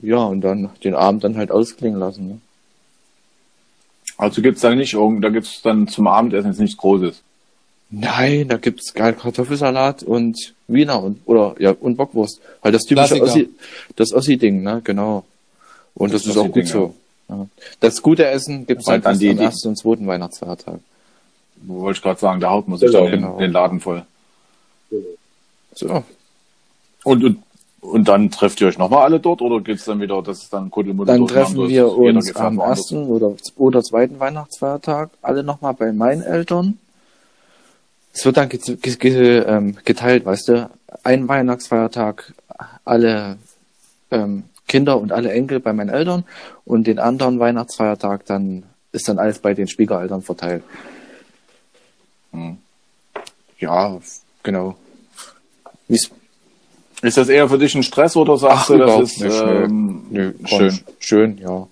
[0.01, 2.29] Ja, und dann den Abend dann halt ausklingen lassen.
[2.29, 2.40] Ne?
[4.16, 7.23] Also gibt's da nicht irgend, da gibt's dann zum Abendessen jetzt nichts Großes.
[7.90, 12.40] Nein, da gibt's geil Kartoffelsalat und Wiener und oder ja und Bockwurst.
[12.62, 13.24] Halt das typische Klassiker.
[13.24, 13.48] Ossi,
[13.96, 15.24] das Ossi-Ding, ne, genau.
[15.94, 16.94] Und das, Das ist auch gut so.
[17.29, 17.46] Ja.
[17.81, 20.81] Das gute Essen gibt's halt dann die- am ersten und zweiten Weihnachtsfeiertag.
[21.62, 23.38] Wo wollte ich gerade sagen, da haut man sich dann den, Genau.
[23.38, 24.05] den Laden voll.
[25.74, 26.05] So.
[27.05, 27.42] Und, und
[27.81, 30.70] Und dann trefft ihr euch nochmal alle dort oder geht's dann wieder, das ist dann
[30.70, 36.22] Kuddelmuddel Dann treffen wir uns am ersten oder, oder zweiten Weihnachtsfeiertag alle nochmal bei meinen
[36.22, 36.79] Eltern.
[38.18, 40.70] Es wird dann ähm, geteilt, weißt du.
[41.04, 42.33] Ein Weihnachtsfeiertag
[42.85, 43.37] alle
[44.11, 46.24] ähm, Kinder und alle Enkel bei meinen Eltern
[46.64, 50.64] und den anderen Weihnachtsfeiertag dann ist dann alles bei den Schwiegereltern verteilt.
[52.33, 52.59] Hm.
[53.61, 53.96] Ja,
[54.42, 54.76] genau.
[55.87, 56.11] Wie's,
[57.02, 60.07] Ist das eher für dich ein Stress oder sagst Ach, du, das ist nicht, ähm,
[60.11, 60.72] nö, schön?
[60.72, 60.81] schön.
[60.98, 61.68] Schön, ja.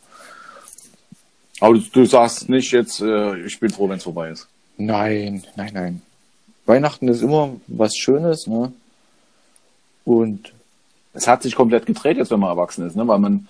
[1.58, 4.46] Aber du, du sagst nicht jetzt, äh, ich bin froh, wenn es vorbei ist.
[4.76, 6.02] Nein, nein, nein.
[6.66, 8.72] Weihnachten ist immer was Schönes, ne?
[10.04, 10.52] Und
[11.12, 13.08] Es hat sich komplett gedreht jetzt, wenn man erwachsen ist, ne?
[13.08, 13.48] Weil man,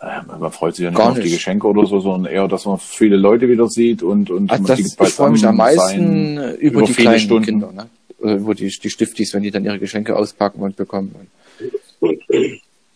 [0.00, 1.32] äh, man freut sich ja nicht nur auf die nicht.
[1.34, 4.78] Geschenke oder so, sondern eher, dass man viele Leute wieder sieht und und also das,
[4.78, 7.44] die ich freue mich am meisten sein, über, die viele kleinen Stunden.
[7.44, 7.88] Kinder, ne?
[8.20, 11.14] Über die, die Stiftis, wenn die dann ihre Geschenke auspacken und bekommen.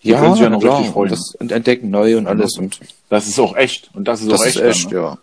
[0.03, 0.79] Ja, können sich ja noch klar.
[0.79, 1.11] richtig freuen.
[1.11, 3.91] Und, das, und entdecken neu und alles und Das ist auch echt.
[3.95, 4.65] Und das ist das auch ist echt.
[4.65, 5.07] echt, dann, ne?
[5.09, 5.19] ja.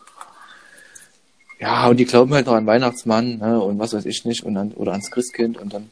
[1.64, 3.60] Ja, und die glauben halt noch an Weihnachtsmann, ne?
[3.62, 5.90] Und was weiß ich nicht, und an, oder ans Christkind und dann.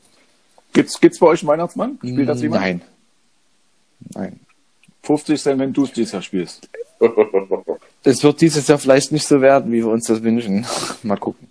[0.74, 1.98] Gibt's, gibt's bei euch einen Weihnachtsmann?
[2.02, 2.62] Spielt das jemand?
[2.62, 2.82] Nein.
[4.14, 4.40] Nein.
[5.04, 6.68] 50 Cent, wenn du es dieses Jahr spielst.
[8.04, 10.66] Es wird dieses Jahr vielleicht nicht so werden, wie wir uns das wünschen.
[11.04, 11.48] Mal gucken.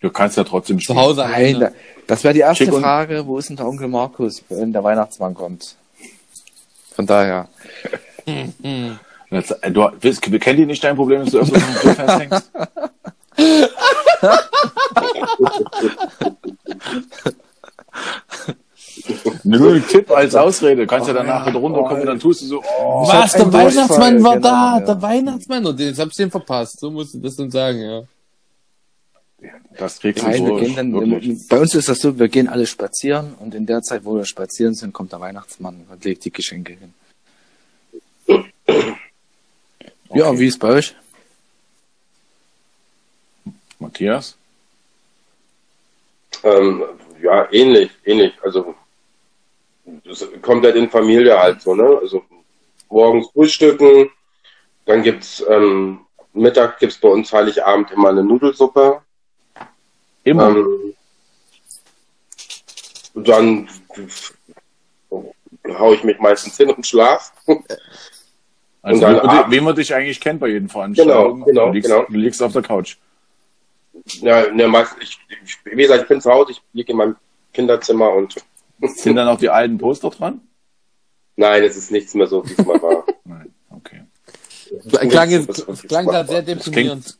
[0.00, 0.98] Du kannst ja trotzdem Zu spielen.
[0.98, 1.58] Hause Nein, alleine.
[1.60, 1.72] da-
[2.08, 5.34] das wäre die erste Schick Frage, wo ist denn der Onkel Markus, wenn der Weihnachtsmann
[5.34, 5.76] kommt?
[6.96, 7.48] Von daher.
[9.32, 12.50] Jetzt, äh, Du, willst- kennt ihr nicht dein Problem, dass du öfters am Klo festhängst?
[19.44, 20.86] Nur ein Tipp als Ausrede.
[20.86, 24.22] Kannst ja danach wieder runterkommen und dann tust du so, oh, Was, der Durchfall, Weihnachtsmann
[24.22, 24.84] war genau, da, ja.
[24.84, 25.66] der Weihnachtsmann.
[25.66, 26.80] Und jetzt hab ich den verpasst.
[26.80, 28.02] So musst du das dann sagen, ja.
[29.78, 30.64] das kriegst du Nein, wir durch.
[30.64, 31.48] gehen dann, wirklich.
[31.48, 34.24] bei uns ist das so, wir gehen alle spazieren und in der Zeit, wo wir
[34.24, 36.94] spazieren sind, kommt der Weihnachtsmann und legt die Geschenke hin.
[40.14, 40.38] Ja, Okay.
[40.40, 40.94] wie ist bei euch?
[43.78, 44.36] Matthias?
[46.44, 46.84] Ähm,
[47.20, 48.32] ja, ähnlich, ähnlich.
[48.42, 48.74] Also
[50.04, 51.98] das kommt halt in Familie halt so, ne?
[52.00, 52.24] Also
[52.88, 54.10] morgens frühstücken,
[54.86, 56.00] dann gibt's ähm,
[56.32, 59.02] Mittag gibt's bei uns Heiligabend immer eine Nudelsuppe.
[60.24, 60.48] Immer.
[60.48, 60.94] Ähm,
[63.14, 63.68] dann
[65.78, 67.32] hau ich mich meistens hin und schlaf.
[68.82, 71.44] also, und dann wie, man ab- dich- wie man dich eigentlich kennt bei jeden Veranstaltungen.
[71.44, 72.04] Genau, genau, du, liegst, genau.
[72.08, 72.96] du liegst auf der Couch.
[74.20, 77.16] Ja, ne, meist, ich, ich, wie gesagt, ich bin zu Hause, ich liege in meinem
[77.52, 78.34] Kinderzimmer und
[78.82, 80.40] Sind dann auch die alten Poster dran?
[81.36, 83.04] nein, es ist nichts mehr so, wie es mal war.
[83.24, 84.02] Nein, okay.
[85.08, 87.16] Klang, jetzt, was- klang gerade sehr deprimierend.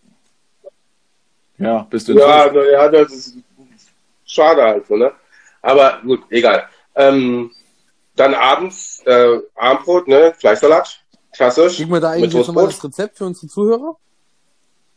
[1.58, 3.36] Ja, bist du Ja, na ja, das ist
[4.26, 5.12] schade halt so, ne?
[5.60, 6.68] Aber gut, egal.
[6.96, 7.52] Ähm,
[8.16, 10.34] dann abends äh, Abendbrot, ne?
[10.38, 11.01] Fleischsalat,
[11.32, 11.76] klassisch.
[11.76, 12.92] Kriegen wir da eigentlich jetzt nochmal Toastbrot.
[12.92, 13.96] das Rezept für unsere Zuhörer?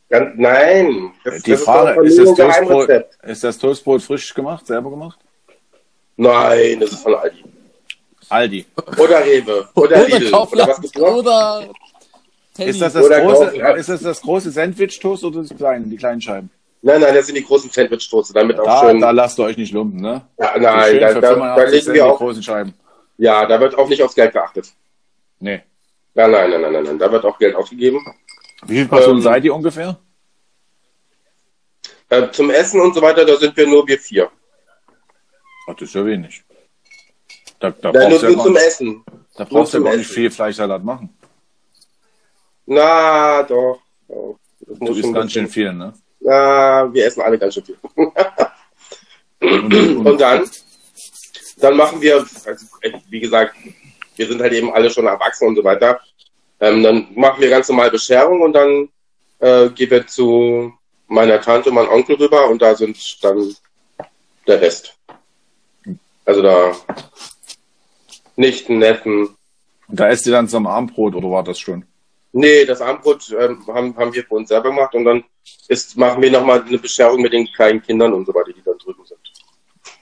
[0.09, 1.11] Ganz, nein.
[1.23, 2.89] Das, Die das Frage, ist, ist das, Toastbrot,
[3.23, 5.19] ist das Toastbrot frisch gemacht, selber gemacht?
[6.17, 7.43] Nein, das ist von Aldi.
[8.29, 8.65] Aldi.
[8.97, 9.67] Oder Rewe.
[9.75, 10.27] Oder Lidl.
[10.27, 10.81] Oder was Kaufland.
[10.81, 11.15] gibt's noch?
[11.15, 11.69] Oder
[12.55, 12.69] Teddy.
[12.69, 13.45] Ist das das, Oder große,
[13.77, 16.49] ist das das große Sandwich-Toast oder das kleine, die kleinen Scheiben?
[16.81, 19.01] Nein, nein, das sind die großen Sandwich-Toaste, damit auch Da, schön.
[19.01, 20.21] da lasst ihr euch nicht lumpen, ne?
[20.39, 22.17] ja, nein, da, da, da 85 legen wir die auch.
[22.17, 22.73] großen Scheiben.
[23.17, 24.71] Ja, da wird auch nicht aufs Geld geachtet.
[25.39, 25.63] Nee.
[26.15, 26.99] Nein, nein, nein, nein, nein.
[26.99, 27.99] Da wird auch Geld ausgegeben.
[28.65, 29.99] Wie viele Personen Ähm, seid ihr ungefähr?
[32.09, 34.31] Äh, zum Essen und so weiter, da sind wir nur wir vier.
[35.67, 36.43] Ach, das ist ja wenig.
[37.59, 39.03] Da, da Nein, nur, brauchst du ja nur zum nicht, Essen.
[39.35, 41.09] da brauchst du ja gar nicht viel Fleischsalat machen.
[42.65, 43.79] Na, doch.
[44.07, 44.39] doch.
[44.59, 45.93] Das Du isst ganz schön viel, ne?
[46.21, 47.77] Ja, wir essen alle ganz schön viel.
[47.95, 48.13] Und,
[49.41, 50.49] Und und, dann,
[51.57, 52.65] dann machen wir, also,
[53.09, 53.55] wie gesagt,
[54.15, 55.99] wir sind halt eben alle schon erwachsen und so weiter.
[56.59, 58.89] Ähm, dann machen wir ganz normal Bescherung und dann
[59.39, 60.73] äh, gehen wir zu
[61.07, 63.55] meiner Tante und meinem Onkel rüber und da sind dann
[64.47, 64.95] der Rest.
[66.23, 66.75] Also da
[68.35, 69.35] Nichten, Neffen.
[69.87, 71.85] da esst ihr dann zum Abendbrot oder war das schon?
[72.33, 75.23] Nee, das Abendbrot ähm, haben, haben wir für uns selber gemacht und dann
[75.67, 78.77] ist, machen wir nochmal eine Bescherung mit den kleinen Kindern und so weiter, die dann
[78.77, 79.19] drüben sind.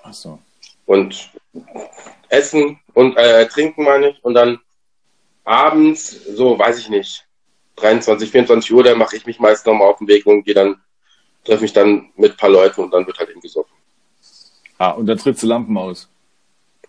[0.02, 0.39] Ach so.
[0.86, 1.30] Und
[2.30, 4.60] essen und äh, trinken meine ich und dann
[5.43, 7.26] abends so weiß ich nicht
[7.78, 10.78] 23 24 Uhr da mache ich mich meist nochmal auf den Weg und gehe dann
[11.46, 13.72] treffe mich dann mit ein paar Leuten und dann wird halt eben gesoffen
[14.80, 16.10] Ah, und dann trittst du Lampen aus.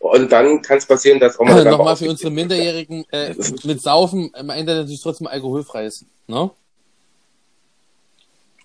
[0.01, 3.35] und dann kann es passieren dass auch mal eine Lampe Nochmal für unsere Minderjährigen, äh,
[3.65, 6.05] mit Saufen am Ende natürlich trotzdem alkoholfrei ist.
[6.27, 6.51] Ne?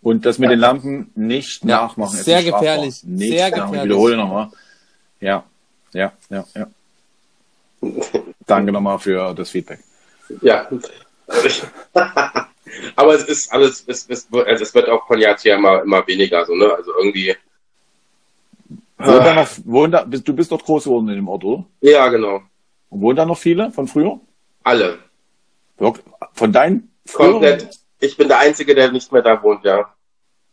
[0.02, 2.18] Und das mit den Lampen nicht Ja, nachmachen.
[2.18, 3.76] ist sehr gefährlich, Nicht sehr gefährlich.
[3.80, 4.50] Ich wiederhole nochmal.
[5.22, 5.44] Ja,
[5.94, 6.68] ja, ja, ja.
[8.46, 9.80] Danke nochmal für das Feedback.
[10.42, 10.68] Ja.
[12.96, 15.82] Aber es ist alles, es, es, also es wird auch von Jahr zu Jahr immer,
[15.84, 16.74] immer weniger, so, ne?
[16.74, 17.36] Also irgendwie.
[18.98, 21.66] Wohnen da noch, wohnen da, du bist dort groß geworden in dem Ort, oder?
[21.82, 22.42] Ja, genau.
[22.90, 24.20] Und wohnen da noch viele von früher?
[24.64, 25.00] Alle.
[26.34, 26.92] Von deinen?
[27.06, 27.70] früheren- Komplett.
[28.02, 29.94] Ich bin der Einzige, der nicht mehr da wohnt, ja.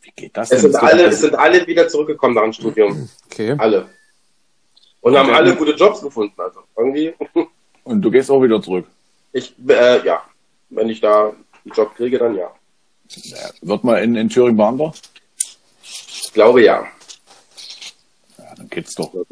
[0.00, 0.72] Wie geht das Es denn?
[0.72, 3.08] sind alle, es sind alle wieder zurückgekommen nach dem Studium.
[3.26, 3.54] Okay.
[3.58, 3.88] Alle.
[5.06, 6.60] Und haben alle gute Jobs gefunden, also.
[6.76, 7.14] Irgendwie.
[7.84, 8.86] Und du gehst auch wieder zurück.
[9.32, 10.20] Ich, äh, ja.
[10.68, 12.50] Wenn ich da einen Job kriege, dann ja.
[13.62, 15.00] Wird mal in, in Thüringen behandelt?
[15.84, 16.88] Ich glaube ja.
[18.36, 19.12] Ja, dann geht's doch.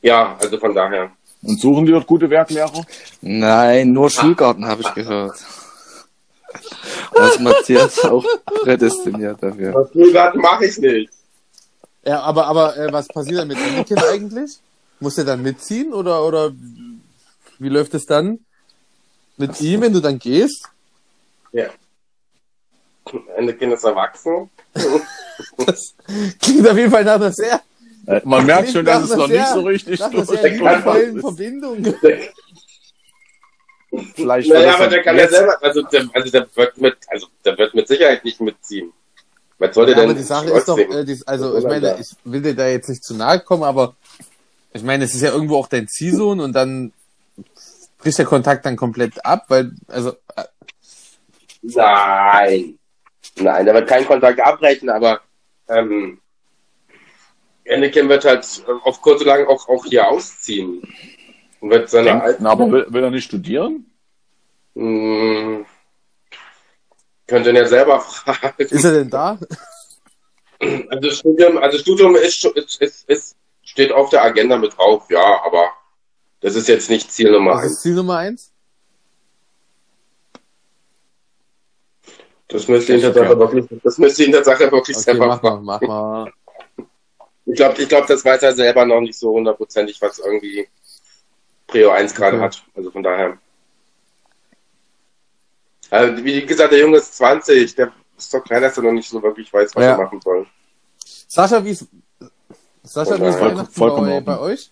[0.00, 1.10] Ja, also von daher.
[1.42, 2.84] Und suchen die dort gute Werklehrer?
[3.22, 5.36] Nein, nur Schulgarten habe ich gehört.
[7.12, 8.24] Was Matthias auch
[8.62, 9.74] prädestiniert dafür.
[9.74, 11.10] Was Schulgarten mache ich nicht.
[12.06, 14.58] Ja, aber, aber äh, was passiert dann mit Anakin eigentlich?
[15.00, 16.52] Muss er dann mitziehen oder, oder
[17.58, 18.40] wie läuft es dann
[19.36, 20.68] mit ihm, wenn du dann gehst?
[21.52, 21.66] Ja.
[23.36, 24.50] Ende Kind ist erwachsen.
[25.66, 25.94] Das
[26.40, 27.60] klingt auf jeden Fall nach einer sehr,
[28.06, 30.60] Äh, Man merkt schon, dass es noch nicht so richtig nach einer durch- sehr durch-
[30.60, 31.94] liebevollen Verbindung.
[34.14, 37.26] Vielleicht Naja, das aber der kann ja selber, also der, also der wird mit, also
[37.44, 38.92] der wird mit Sicherheit nicht mitziehen.
[39.58, 40.10] Was soll der Ja, denn?
[40.10, 42.68] aber die Sache ist doch, äh, die, also ich Oder meine, ich will dir da
[42.68, 43.94] jetzt nicht zu nahe kommen, aber
[44.72, 46.92] ich meine, es ist ja irgendwo auch dein Ziehsohn und dann
[47.98, 50.44] bricht der Kontakt dann komplett ab, weil, also, äh,
[51.62, 52.78] Nein.
[53.36, 55.20] Nein, der wird keinen Kontakt abbrechen, aber
[55.68, 56.20] ähm,
[57.68, 60.82] Anakin wird halt äh, auf kurze lang auch, auch hier ausziehen.
[61.60, 62.42] Und wird seine Denkt, alten.
[62.42, 63.86] na, aber will, will er nicht studieren?
[64.74, 65.64] Mh,
[67.26, 68.54] könnt ihr ja selber fragen.
[68.58, 69.38] ist er denn da?
[70.88, 72.44] Also Studium, also Studium ist,
[72.80, 75.70] ist, ist, steht auf der Agenda mit drauf, ja, aber
[76.40, 77.80] das ist jetzt nicht Ziel Nummer eins.
[77.82, 78.50] Ziel Nummer eins?
[82.48, 85.64] Das müsste ihn Tatsache wirklich, das müsste ihn Tatsache wirklich Okay, selber mach mal, fragen.
[85.64, 86.32] mach mal.
[87.46, 90.68] Ich glaube, ich glaub, das weiß er selber noch nicht so hundertprozentig, was irgendwie
[91.66, 92.44] Prio 1 gerade Okay.
[92.44, 92.62] hat.
[92.74, 93.38] Also von daher.
[95.94, 99.08] Also, wie gesagt, der Junge ist 20, der ist doch klein, dass er noch nicht
[99.08, 99.90] so wirklich weiß, was Ja.
[99.92, 100.46] er machen soll.
[101.28, 101.86] Sascha, wie ist,
[102.82, 104.70] Sascha, wie ist Voll- Weihnachten vollkommen bei, bei euch?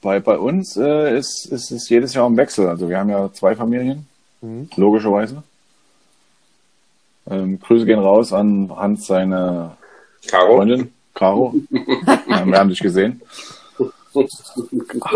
[0.00, 2.68] Bei, bei uns äh, ist, ist es jedes Jahr im Wechsel.
[2.68, 4.06] Also wir haben ja zwei Familien,
[4.40, 4.70] Mhm.
[4.76, 5.42] logischerweise.
[7.28, 9.76] Ähm, Grüße gehen raus an Hans, seine
[10.28, 10.56] Caro?
[10.56, 11.54] Freundin, Caro.
[11.70, 13.20] ja, wir haben dich gesehen.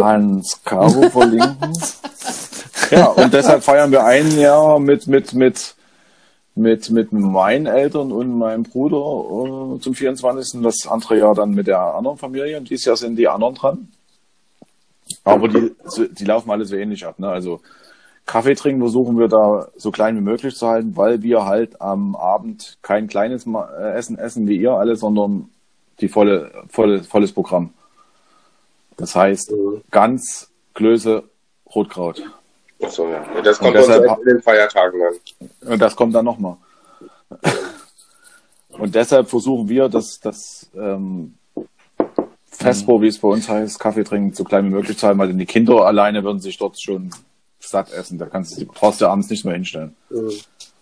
[0.01, 1.73] Hans Caro verlinken.
[2.91, 5.75] Ja, und deshalb feiern wir ein Jahr mit, mit, mit,
[6.55, 10.63] mit, mit meinen Eltern und meinem Bruder äh, zum 24.
[10.63, 12.59] Das andere Jahr dann mit der anderen Familie.
[12.59, 13.89] Und dieses Jahr sind die anderen dran.
[15.25, 15.73] Aber die,
[16.13, 17.19] die laufen alle so ähnlich ab.
[17.19, 17.29] Ne?
[17.29, 17.61] Also
[18.27, 22.15] Kaffee trinken versuchen wir da so klein wie möglich zu halten, weil wir halt am
[22.15, 25.51] Abend kein kleines äh, Essen essen wie ihr alle, sondern
[26.01, 27.71] die volle, volle, volles Programm.
[28.97, 29.83] Das heißt, Mhm.
[29.91, 31.25] ganz Klöße,
[31.75, 32.23] Rotkraut.
[32.83, 33.25] Achso, ja.
[33.43, 35.73] Das kommt Und deshalb- uns in den Feiertagen dann.
[35.73, 36.57] Und das kommt dann nochmal.
[38.71, 41.35] Und deshalb versuchen wir, das, das ähm,
[42.47, 45.29] Vesper, wie es bei uns heißt, Kaffee trinken, so klein wie möglich zu halten, weil
[45.29, 47.11] denn die Kinder alleine würden sich dort schon
[47.61, 48.19] satt essen.
[48.19, 49.95] Da kannst du brauchst du abends nicht mehr hinstellen.
[50.11, 50.31] Mhm.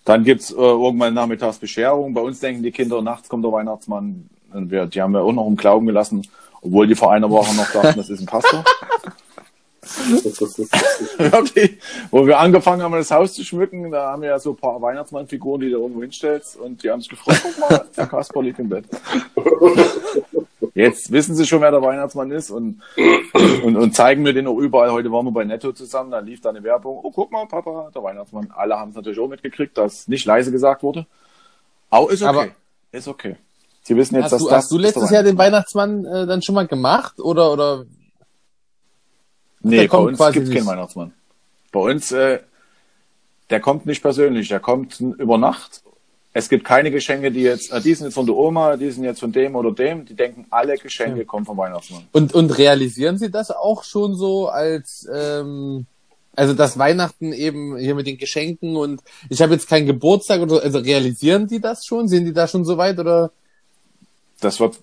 [0.05, 2.15] Dann gibt's äh, irgendwann nachmittags Bescherung.
[2.15, 4.29] Bei uns denken die Kinder, nachts kommt der Weihnachtsmann.
[4.53, 6.27] Und wir, die haben wir auch noch im Glauben gelassen,
[6.63, 8.65] obwohl die vor einer Woche noch dachten, das ist ein Pastor.
[11.19, 11.79] Wirklich.
[12.11, 14.81] Wo wir angefangen haben, das Haus zu schmücken, da haben wir ja so ein paar
[14.81, 18.59] Weihnachtsmannfiguren, die du irgendwo hinstellst und die haben sich gefreut, guck mal, der Kasper liegt
[18.59, 18.85] im Bett.
[20.75, 22.81] Jetzt wissen sie schon, wer der Weihnachtsmann ist und,
[23.65, 24.93] und, und zeigen mir den auch überall.
[24.93, 27.01] Heute waren wir bei Netto zusammen, da lief da eine Werbung.
[27.03, 28.51] Oh, guck mal, Papa, der Weihnachtsmann.
[28.55, 31.07] Alle haben es natürlich auch mitgekriegt, dass nicht leise gesagt wurde.
[31.91, 32.29] Aber ist okay.
[32.31, 32.47] Aber-
[32.93, 33.37] ist okay.
[33.83, 36.43] Sie wissen jetzt, Hast dass du, das hast du letztes Jahr den Weihnachtsmann äh, dann
[36.43, 37.19] schon mal gemacht?
[37.19, 37.85] Oder, oder
[39.63, 40.59] Nee, bei uns gibt's nicht.
[40.59, 41.13] keinen Weihnachtsmann.
[41.73, 42.41] Bei uns, äh,
[43.51, 45.83] der kommt nicht persönlich, der kommt über Nacht.
[46.33, 49.05] Es gibt keine Geschenke, die jetzt, äh, die sind jetzt von der Oma, die sind
[49.05, 50.07] jetzt von dem oder dem.
[50.07, 52.05] Die denken, alle Geschenke kommen vom Weihnachtsmann.
[52.13, 55.87] Und, und realisieren Sie das auch schon so als, ähm,
[56.37, 60.57] also das Weihnachten eben hier mit den Geschenken und ich habe jetzt keinen Geburtstag oder
[60.57, 62.07] so, also realisieren die das schon?
[62.07, 63.33] Sind die da schon so weit oder
[64.41, 64.79] Das wird,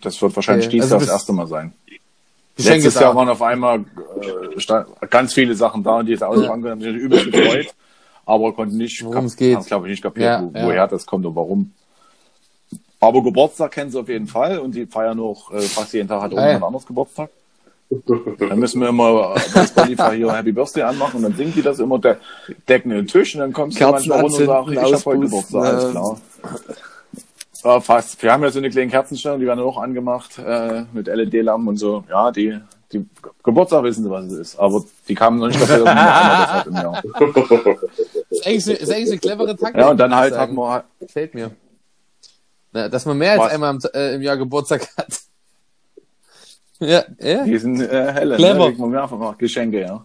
[0.00, 1.74] das wird wahrscheinlich Okay, dieses also das erste Mal sein.
[2.56, 3.16] Geschenke Letztes Jahr da?
[3.16, 7.30] waren auf einmal äh, ganz viele Sachen da und die jetzt ausgefangen haben sich übelst
[7.30, 7.66] gefreut,
[8.24, 9.64] aber konnten nicht, Worum es geht.
[9.66, 10.66] glaube ich nicht kapiert, Ja, wo, ja.
[10.66, 11.72] woher das kommt und warum.
[12.98, 16.22] Aber Geburtstag kennen sie auf jeden Fall und die feiern auch äh, fast jeden Tag
[16.22, 16.40] hat Ah, ja.
[16.40, 17.30] irgendjemand anders Geburtstag.
[18.38, 21.78] Dann müssen wir immer bei Spotify hier Happy Birthday anmachen und dann singt die das
[21.78, 22.16] immer, de
[22.68, 25.20] decken den Tisch und dann kommst du Kerzen manchmal runter und sagst, ich hab heute
[25.20, 26.18] Geburtstag, alles äh, klar.
[27.64, 28.22] Ja, fast.
[28.22, 31.76] Wir haben ja so eine kleine Kerzenstellung, die werden auch angemacht äh, mit LED-Lampen und
[31.76, 32.04] so.
[32.08, 32.58] Ja, die,
[32.92, 33.06] die
[33.42, 34.58] Geburtstag wissen sie, was es ist.
[34.58, 37.02] Aber die kamen noch nicht dass man das hat im Jahr.
[38.30, 39.80] Ist eigentlich, ist eigentlich eine clevere Taktik.
[39.80, 40.50] Ja, und dann halt sagen.
[40.50, 41.52] hat man Gefällt mir.
[42.72, 43.52] Na, dass man mehr als Was?
[43.52, 45.08] einmal im, äh, im Jahr Geburtstag hat.
[46.78, 47.42] Ja, ja.
[47.44, 48.58] diesen äh, helle, Clever.
[48.58, 50.04] ne, kriegt man mehrfach mal Geschenke, ja.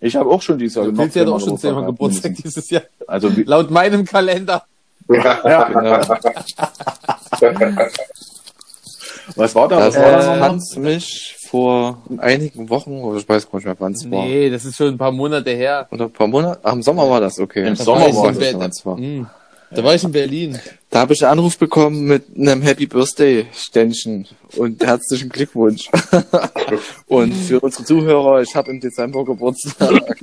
[0.00, 2.82] Ich habe auch schon dieses Jahr Pilzi hat auch schon zehnmal Geburtstag gehabt, dieses Jahr.
[3.06, 4.66] Also wie, Laut meinem Kalender.
[5.14, 5.70] Ja, Ja.
[9.36, 9.76] was war da?
[9.78, 13.76] Was Das war da äh, mich vor einigen Wochen, oder ich weiß gar nicht mehr,
[13.78, 14.24] wann es war.
[14.24, 15.86] Nee, das ist schon ein paar Monate her.
[15.90, 16.60] Oder ein paar Monate?
[16.62, 17.66] Ach, im Sommer war das, okay.
[17.66, 18.54] Im Da Sommer war das.
[18.54, 18.96] wann es war.
[18.96, 19.26] Hm.
[19.74, 20.58] Da war ich in Berlin.
[20.90, 25.88] Da habe ich einen Anruf bekommen mit einem Happy Birthday Ständchen und herzlichen Glückwunsch.
[27.06, 30.18] und für unsere Zuhörer, ich habe im Dezember Geburtstag.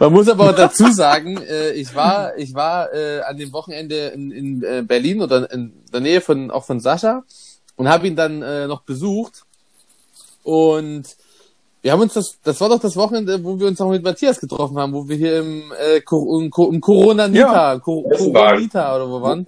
[0.00, 4.08] Man muss aber auch dazu sagen, äh, ich war, ich war äh, an dem Wochenende
[4.08, 7.22] in, in äh, Berlin oder in der Nähe von auch von Sascha
[7.76, 9.44] und habe ihn dann äh, noch besucht.
[10.42, 11.04] Und
[11.82, 14.40] wir haben uns das, das war doch das Wochenende, wo wir uns auch mit Matthias
[14.40, 17.78] getroffen haben, wo wir hier im, äh, Cor- im, Co- im Corona Nita, Ja.
[17.78, 18.58] Co Essen Corona.
[18.58, 19.46] Nita oder wo waren?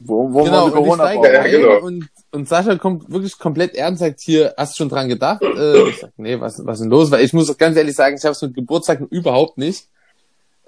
[0.00, 1.86] Wo, wo Genau, ich Corona steige Ja, genau.
[1.86, 5.40] und, und Sascha kommt wirklich komplett ernst, sagt hier, hast du schon dran gedacht?
[5.42, 7.10] Äh, ich sag, nee, was, was ist denn los?
[7.10, 9.88] Weil ich muss ganz ehrlich sagen, ich habe es mit Geburtstagen überhaupt nicht.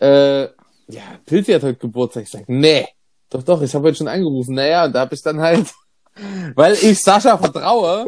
[0.01, 0.43] Äh,
[0.89, 2.23] ja, Pilzi hat heute Geburtstag.
[2.23, 2.87] Ich sag, nee,
[3.31, 4.55] doch, doch, ich habe heute schon angerufen.
[4.55, 5.67] Naja, und da habe ich dann halt,
[6.55, 8.05] weil ich Sascha vertraue,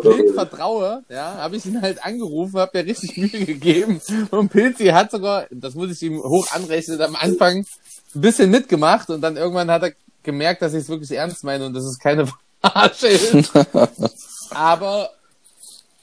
[0.00, 4.00] blind vertraue, ja, habe ich ihn halt angerufen, habe mir richtig Mühe gegeben.
[4.30, 7.58] Und Pilzi hat sogar, das muss ich ihm hoch anrechnen, am Anfang
[8.14, 11.66] ein bisschen mitgemacht und dann irgendwann hat er gemerkt, dass ich es wirklich ernst meine
[11.66, 12.26] und dass es keine
[12.62, 13.52] Verarsche ist.
[14.50, 15.10] aber,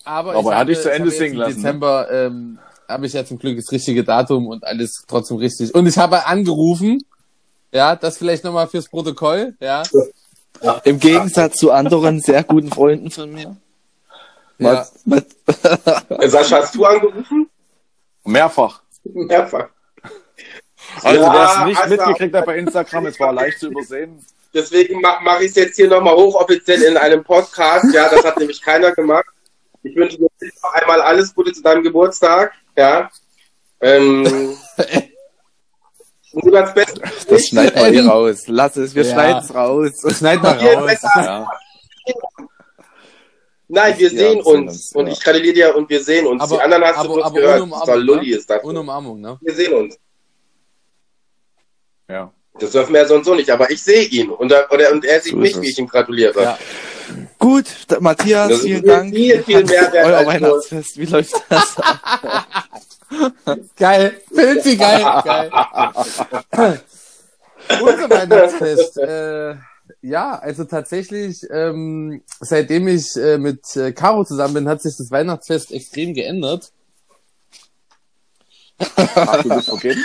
[0.04, 1.56] aber, Aber er hat habe- dich zu ich Ende singen im lassen, ne?
[1.64, 5.74] Dezember ähm, habe ich ja zum Glück das richtige Datum und alles trotzdem richtig.
[5.76, 7.02] Und ich habe angerufen,
[7.72, 9.84] ja, das vielleicht nochmal fürs Protokoll, ja.
[10.84, 13.56] Im Gegensatz zu anderen sehr guten Freunden von mir.
[14.58, 14.86] ja.
[15.06, 15.28] Mat-
[16.26, 17.50] Sascha, hast du angerufen?
[18.26, 18.82] Mehrfach.
[19.04, 19.70] Mehrfach.
[21.04, 24.26] Also Ja, wer es nicht also- mitgekriegt hat bei Instagram, es war leicht zu übersehen.
[24.54, 27.86] Deswegen ma mache ich es jetzt hier nochmal hochoffiziell in einem Podcast.
[27.94, 29.26] Ja, das hat nämlich keiner gemacht.
[29.84, 30.28] Ich wünsche dir
[30.64, 32.54] noch einmal alles Gute zu deinem Geburtstag.
[32.76, 33.10] Ja.
[33.82, 34.24] Ähm,
[36.34, 37.02] nur das Beste.
[37.30, 38.44] Das schneiden wir hier raus.
[38.48, 39.14] Lass es, wir Ja.
[39.14, 39.92] schneiden es raus.
[40.18, 40.98] Schneid mal raus.
[41.16, 41.48] Ja.
[43.72, 44.92] Nein, wir sehen uns.
[44.96, 46.42] Und ich gratuliere dir und wir sehen uns.
[46.42, 47.62] Aber- Die anderen hast aber- du bloß gehört.
[47.62, 48.36] ohne Das Umarmung, war Lulli ne?
[48.38, 48.64] ist das.
[48.64, 49.38] Ohne Umarmung, ne?
[49.42, 50.00] Wir sehen uns.
[52.10, 52.34] ja.
[52.60, 54.30] Das dürfen wir ja sonst so nicht, aber ich sehe ihn.
[54.30, 56.42] Und, er- oder, und er sieht So mich, wie ich ihm gratuliere.
[56.42, 56.58] Ja.
[57.38, 59.16] Gut, da, Matthias, Das vielen viel, Dank.
[59.16, 61.76] viel, viel mehr wert Euer Weihnachtsfest, wie läuft das?
[63.78, 64.22] Geil.
[64.34, 65.52] Pilzi, geil, geil.
[67.82, 68.98] Unser Weihnachtsfest.
[68.98, 69.56] Äh,
[70.02, 75.10] ja, also tatsächlich, ähm, seitdem ich äh, mit äh, Caro zusammen bin, hat sich das
[75.12, 76.72] Weihnachtsfest extrem geändert.
[78.96, 80.04] Ach, du bist vergeben?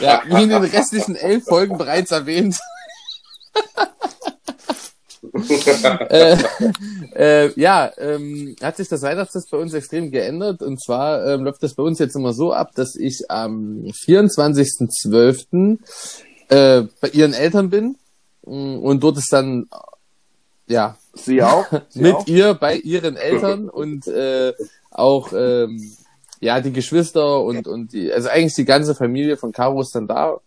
[0.00, 2.58] Ja, wie in den restlichen elf Folgen bereits erwähnt.
[6.08, 6.36] äh,
[7.14, 10.62] äh, ja, ähm, hat sich das Weihnachtsfest bei uns extrem geändert.
[10.62, 15.78] Und zwar ähm, läuft das bei uns jetzt immer so ab, dass ich am 24.12.
[16.48, 17.96] Äh, bei ihren Eltern bin.
[18.44, 19.68] Mm, Und dort ist dann,
[20.66, 21.66] ja, Sie auch?
[21.88, 22.26] Sie mit auch?
[22.26, 24.52] ihr bei ihren Eltern und äh,
[24.90, 25.96] auch ähm,
[26.40, 30.06] ja die Geschwister und und die also eigentlich die ganze Familie von Caro ist dann
[30.06, 30.38] da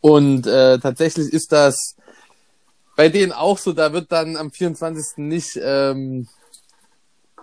[0.00, 1.96] und äh, tatsächlich ist das
[2.96, 5.18] bei denen auch so da wird dann am 24.
[5.18, 6.28] nicht ähm,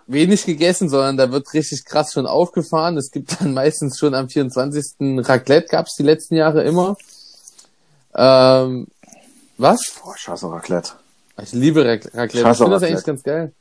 [0.08, 4.28] wenig gegessen sondern da wird richtig krass schon aufgefahren es gibt dann meistens schon am
[4.30, 4.96] 24.
[5.28, 6.98] Raclette gab's die letzten Jahre immer
[8.16, 8.88] ähm,
[9.58, 10.94] was Boah, ich hasse Raclette.
[11.42, 12.40] ich liebe Rac- Raclette.
[12.40, 13.54] Ich hasse finde das eigentlich ganz geil.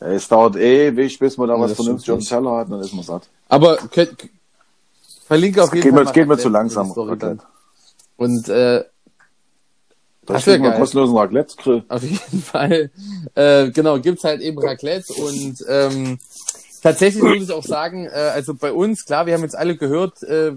[0.00, 2.92] Es dauert ewig, bis man da Ja, was vernünftig auf dem Teller hat, dann ist
[2.94, 3.28] man satt.
[3.48, 4.28] Aber könnt,
[5.26, 6.04] verlinke auf jeden Geht Fall.
[6.04, 7.38] es geht mir Raclette zu langsam, Raclette.
[8.16, 8.84] Und äh,
[10.26, 10.78] Da Das mal geil.
[10.78, 11.84] kostenlosen Raclette-Grill.
[11.88, 12.90] auf jeden Fall,
[13.34, 16.18] äh, genau, gibt's halt eben Raclette und ähm,
[16.82, 20.22] tatsächlich muss ich auch sagen, äh, also bei uns, klar, wir haben jetzt alle gehört,
[20.22, 20.52] äh,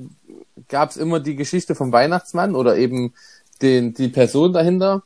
[0.67, 3.13] gab's immer die Geschichte vom Weihnachtsmann oder eben
[3.61, 5.03] den, die Person dahinter.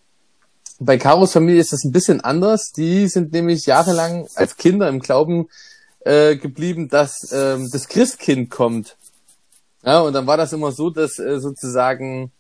[0.80, 2.71] Bei Karos Familie ist das ein bisschen anders.
[2.76, 5.47] Die sind nämlich jahrelang als Kinder im Glauben
[6.01, 8.97] äh, geblieben, dass ähm, das Christkind kommt.
[9.84, 12.32] Ja, und dann war das immer so, dass äh, sozusagen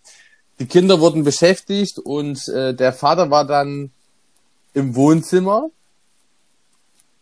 [0.59, 3.91] die Kinder wurden beschäftigt und äh, der Vater war dann
[4.73, 5.69] im Wohnzimmer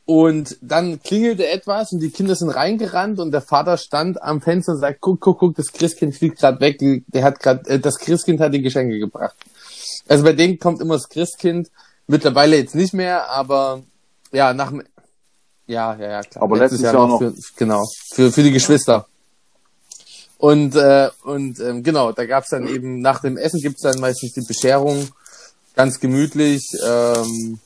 [0.05, 4.73] und dann klingelte etwas und die Kinder sind reingerannt und der Vater stand am Fenster
[4.73, 7.99] und sagt, guck, guck, guck, das Christkind fliegt gerade weg, der hat gerade, äh, das
[7.99, 9.35] Christkind hat die Geschenke gebracht.
[10.07, 11.69] Also bei denen kommt immer das Christkind,
[12.07, 13.83] mittlerweile jetzt nicht mehr, aber
[14.31, 14.83] ja, nach dem,
[15.67, 16.43] ja, ja, ja, klar.
[16.43, 17.19] Aber letztes Jahr noch.
[17.19, 19.07] Für, genau, für, für die Geschwister.
[20.37, 24.33] Und, äh, und ähm, genau, da gab's dann eben, nach dem Essen gibt's dann meistens
[24.33, 25.07] die Bescherung,
[25.73, 26.67] ganz gemütlich.
[26.85, 27.59] Ähm,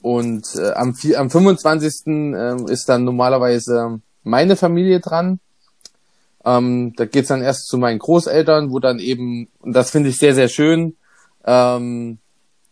[0.00, 2.06] und äh, am, vier, am 25.
[2.06, 5.40] Äh, ist dann normalerweise meine Familie dran.
[6.44, 10.16] Ähm, da geht's dann erst zu meinen Großeltern, wo dann eben, und das finde ich
[10.16, 10.96] sehr, sehr schön,
[11.46, 12.18] ähm,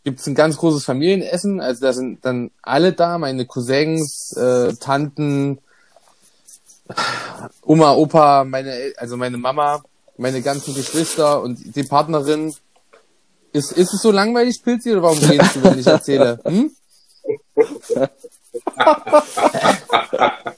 [0.04, 1.60] gibt's ein ganz großes Familienessen.
[1.60, 5.58] Also da sind dann alle da, meine Cousins, äh, Tanten,
[7.62, 9.82] Oma, Opa, meine, also meine Mama,
[10.18, 12.54] meine ganzen Geschwister und die Partnerin.
[13.52, 16.40] Ist, ist es so langweilig, Pilzi, oder warum redest du, wenn ich erzähle?
[16.44, 16.72] Hm?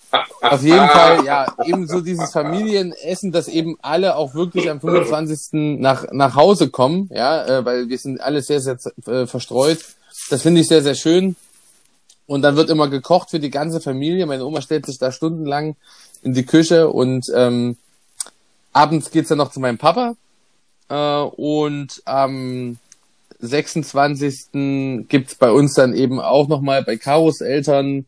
[0.50, 5.78] Auf jeden Fall, ja, eben so dieses Familienessen, dass eben alle auch wirklich am 25.
[5.80, 8.76] nach, nach Hause kommen, ja, äh, weil wir sind alle sehr, sehr
[9.06, 9.78] äh, verstreut.
[10.30, 11.36] Das finde ich sehr, sehr schön.
[12.26, 14.26] Und dann wird immer gekocht für die ganze Familie.
[14.26, 15.76] Meine Oma stellt sich da stundenlang
[16.22, 17.76] in die Küche und ähm,
[18.72, 20.16] abends geht's dann noch zu meinem Papa.
[20.88, 22.78] Äh, und am
[23.38, 25.06] 26.
[25.08, 28.06] gibt's bei uns dann eben auch nochmal bei Karos Eltern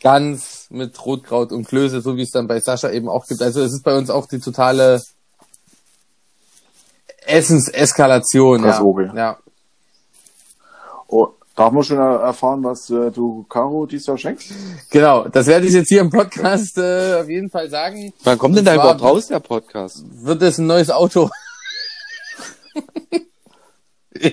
[0.00, 3.42] Gans mit Rotkraut und Klöße, so wie es dann bei Sascha eben auch gibt.
[3.42, 5.02] Also es ist bei uns auch die totale
[7.26, 8.64] Essenseskalation.
[8.64, 8.82] Ja.
[9.14, 9.38] ja.
[11.06, 14.52] Oh, darf man schon erfahren, was äh, du Caro dieses Jahr schenkst?
[14.90, 18.12] Genau, das werde ich jetzt hier im Podcast äh, auf jeden Fall sagen.
[18.24, 20.04] Wann kommt denn da überhaupt raus, der Podcast?
[20.08, 21.28] Wird es ein neues Auto?
[24.14, 24.30] ja.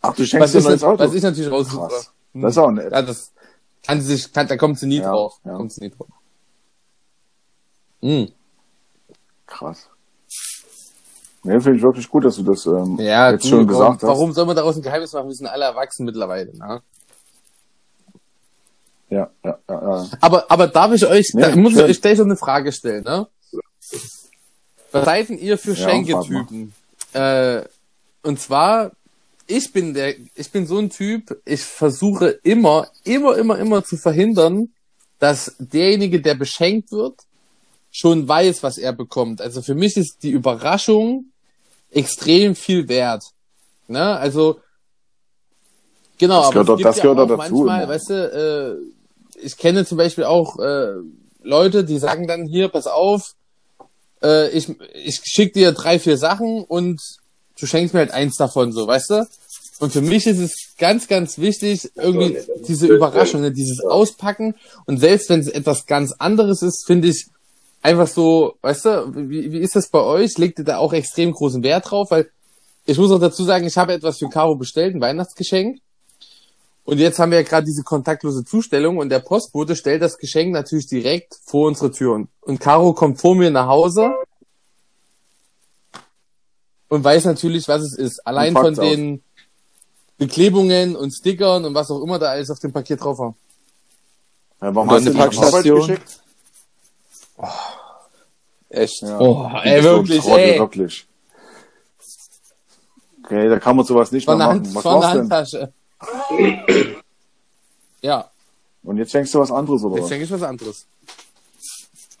[0.00, 1.04] Ach, du schenkst was ein neues Auto?
[1.04, 1.88] Was ich natürlich raussuche.
[2.34, 2.90] Das ist auch nett.
[2.90, 3.32] Ja, das,
[3.86, 5.38] kann sie sich, kann, da kommt sie nie ja, drauf.
[5.44, 5.54] Ja.
[5.54, 6.08] Kommt sie nie drauf.
[8.00, 8.32] Mhm.
[9.46, 9.88] Krass.
[11.42, 13.94] Nee, finde ich wirklich gut, dass du das ähm, ja, jetzt du, schon gesagt warum,
[13.94, 14.02] hast.
[14.02, 15.28] Warum soll man daraus ein Geheimnis machen?
[15.28, 16.56] Wir sind alle erwachsen mittlerweile.
[16.56, 16.82] Ne?
[19.10, 20.08] Ja, ja, ja, ja.
[20.20, 23.04] Aber, aber darf ich euch, nee, da muss ich euch gleich so eine Frage stellen,
[23.04, 23.26] ne?
[24.92, 26.72] Was seid denn ihr für ja, Schenketypen?
[27.12, 27.62] Äh,
[28.22, 28.92] und zwar
[29.46, 33.96] ich bin der, ich bin so ein Typ, ich versuche immer, immer, immer, immer zu
[33.96, 34.72] verhindern,
[35.18, 37.14] dass derjenige, der beschenkt wird,
[37.90, 39.40] schon weiß, was er bekommt.
[39.40, 41.26] Also für mich ist die Überraschung
[41.90, 43.22] extrem viel wert.
[43.86, 44.16] Ne?
[44.16, 44.60] Also,
[46.18, 47.36] genau, das aber gehört, das gehört ja auch dazu.
[47.36, 47.92] Manchmal, immer.
[47.92, 48.82] weißt du,
[49.34, 50.94] äh, ich kenne zum Beispiel auch äh,
[51.42, 53.34] Leute, die sagen dann hier, pass auf,
[54.22, 57.00] äh, ich, ich schick dir drei, vier Sachen und
[57.58, 59.26] du schenkst mir halt eins davon, so, weißt du?
[59.80, 62.38] Und für mich ist es ganz, ganz wichtig, irgendwie
[62.68, 64.54] diese Überraschung, ne, dieses Auspacken.
[64.86, 67.26] Und selbst wenn es etwas ganz anderes ist, finde ich
[67.82, 70.38] einfach so, weißt du, wie, wie ist das bei euch?
[70.38, 72.10] Legt ihr da auch extrem großen Wert drauf?
[72.10, 72.30] Weil
[72.86, 75.80] ich muss auch dazu sagen, ich habe etwas für Caro bestellt, ein Weihnachtsgeschenk.
[76.84, 80.52] Und jetzt haben wir ja gerade diese kontaktlose Zustellung und der Postbote stellt das Geschenk
[80.52, 82.14] natürlich direkt vor unsere Tür.
[82.14, 84.12] Und, und Caro kommt vor mir nach Hause
[86.94, 88.24] und weiß natürlich, was es ist.
[88.24, 89.22] Allein von den
[90.16, 93.34] Beklebungen und Stickern und was auch immer da alles auf dem Paket drauf war.
[94.62, 95.98] Ja, warum hast du eine Packstation?
[97.36, 97.46] Oh.
[98.68, 99.02] Echt?
[99.02, 99.18] Ja.
[99.18, 100.58] Oh, ey, wirklich, Trottel, ey.
[100.60, 101.06] wirklich.
[103.24, 104.64] Okay, da kann man sowas nicht von mehr machen.
[104.64, 105.72] Hand, was von der Handtasche.
[108.02, 108.30] ja.
[108.84, 110.86] Und jetzt schenkst du was anderes, oder Jetzt schenke ich was anderes.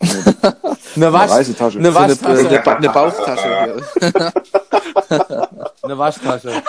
[0.00, 1.78] eine, Wasch, eine Reisetasche.
[1.78, 2.48] Eine Waschtasche.
[2.48, 3.82] Eine, eine, eine Bauchtasche.
[5.82, 6.62] eine Waschtasche.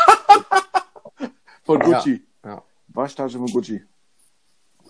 [1.64, 2.22] Von Gucci.
[2.44, 2.50] Ja.
[2.50, 2.64] ja.
[2.90, 3.82] Waschtasche von Gucci.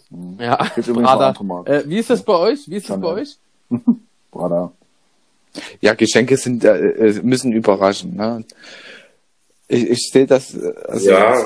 [0.09, 0.37] Mhm.
[0.39, 1.33] Ja, Prada.
[1.65, 2.69] Äh, wie ist das bei euch?
[2.69, 3.37] Wie ist das bei euch?
[4.31, 4.71] Prada.
[5.81, 8.15] Ja, Geschenke sind, äh, äh, müssen überraschen.
[8.15, 8.43] Ne?
[9.67, 10.53] Ich, ich sehe das.
[10.53, 11.45] Äh, also ja.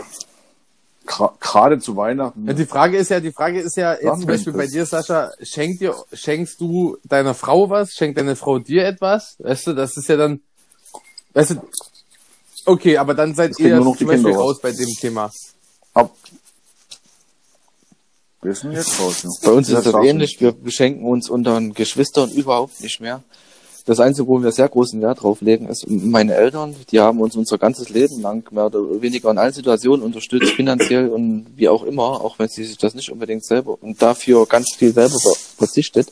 [1.40, 2.46] Gerade zu Weihnachten.
[2.46, 5.32] Ja, die Frage ist ja, die Frage ist ja, jetzt zum Beispiel bei dir, Sascha,
[5.42, 7.94] schenkt dir, schenkst du deiner Frau was?
[7.94, 9.36] Schenkt deine Frau dir etwas?
[9.40, 10.42] Weißt du, das ist ja dann,
[11.34, 11.62] weißt du,
[12.70, 15.32] Okay, aber dann seid ihr nur noch zum Beispiel raus bei dem Thema.
[15.96, 16.16] Ab.
[18.44, 19.24] Wir sind jetzt raus.
[19.24, 19.32] Ne?
[19.44, 20.40] Bei uns ist das ähnlich.
[20.40, 23.24] Wir beschenken uns unseren Geschwistern überhaupt nicht mehr.
[23.86, 26.76] Das Einzige, wo wir sehr großen Wert drauf legen, ist meine Eltern.
[26.92, 31.10] Die haben uns unser ganzes Leben lang mehr oder weniger in allen Situationen unterstützt, finanziell
[31.10, 34.76] und wie auch immer, auch wenn sie sich das nicht unbedingt selber und dafür ganz
[34.78, 35.18] viel selber
[35.58, 36.08] verzichtet.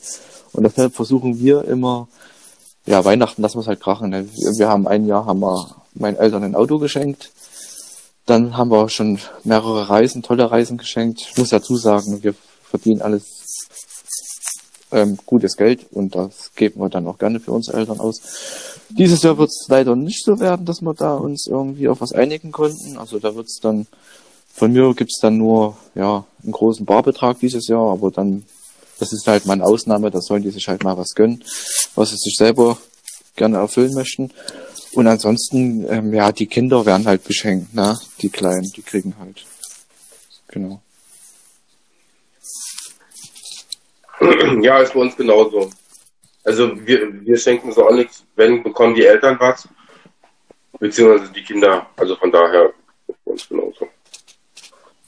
[0.52, 2.08] Und deshalb versuchen wir immer,
[2.88, 4.10] ja, Weihnachten lassen wir es halt krachen.
[4.10, 4.28] Ne?
[4.56, 7.30] Wir haben ein Jahr, haben wir meinen Eltern ein Auto geschenkt.
[8.24, 11.20] Dann haben wir schon mehrere Reisen, tolle Reisen geschenkt.
[11.30, 13.66] Ich muss dazu sagen, wir verdienen alles
[14.90, 18.20] ähm, gutes Geld und das geben wir dann auch gerne für unsere Eltern aus.
[18.88, 22.12] Dieses Jahr wird es leider nicht so werden, dass wir da uns irgendwie auf was
[22.12, 22.96] einigen konnten.
[22.96, 23.86] Also da wird es dann,
[24.54, 28.44] von mir gibt's dann nur ja einen großen Barbetrag dieses Jahr, aber dann,
[28.98, 31.44] das ist halt mal eine Ausnahme, da sollen die sich halt mal was gönnen,
[31.94, 32.78] was sie sich selber
[33.36, 34.32] gerne erfüllen möchten.
[34.92, 37.96] Und ansonsten, ähm, ja, die Kinder werden halt beschenkt, ne?
[38.20, 39.44] Die Kleinen, die kriegen halt.
[40.48, 40.80] Genau.
[44.62, 45.70] Ja, ist bei uns genauso.
[46.42, 49.68] Also wir, wir schenken so auch nichts, wenn bekommen die Eltern was,
[50.80, 51.86] beziehungsweise die Kinder.
[51.96, 52.72] Also von daher
[53.06, 53.86] ist bei uns genauso.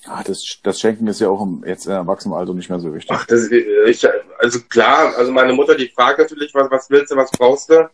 [0.07, 3.11] Ja, das, das Schenken ist ja auch im jetzt im Erwachsenenalter nicht mehr so wichtig.
[3.15, 4.07] Ach, das ich,
[4.39, 7.91] also klar, also meine Mutter, die fragt natürlich, was, was willst du, was brauchst du?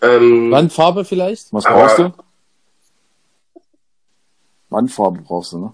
[0.00, 1.52] Ähm, Wandfarbe vielleicht?
[1.52, 2.12] Was Aber- brauchst du?
[4.70, 5.72] Wandfarbe brauchst du, ne?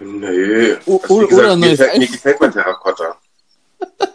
[0.00, 0.76] Nö.
[0.86, 2.12] O- Also, gesagt, oder ein mir, gefällt, mir iPhone.
[2.12, 3.16] gefällt mein Terrakotta.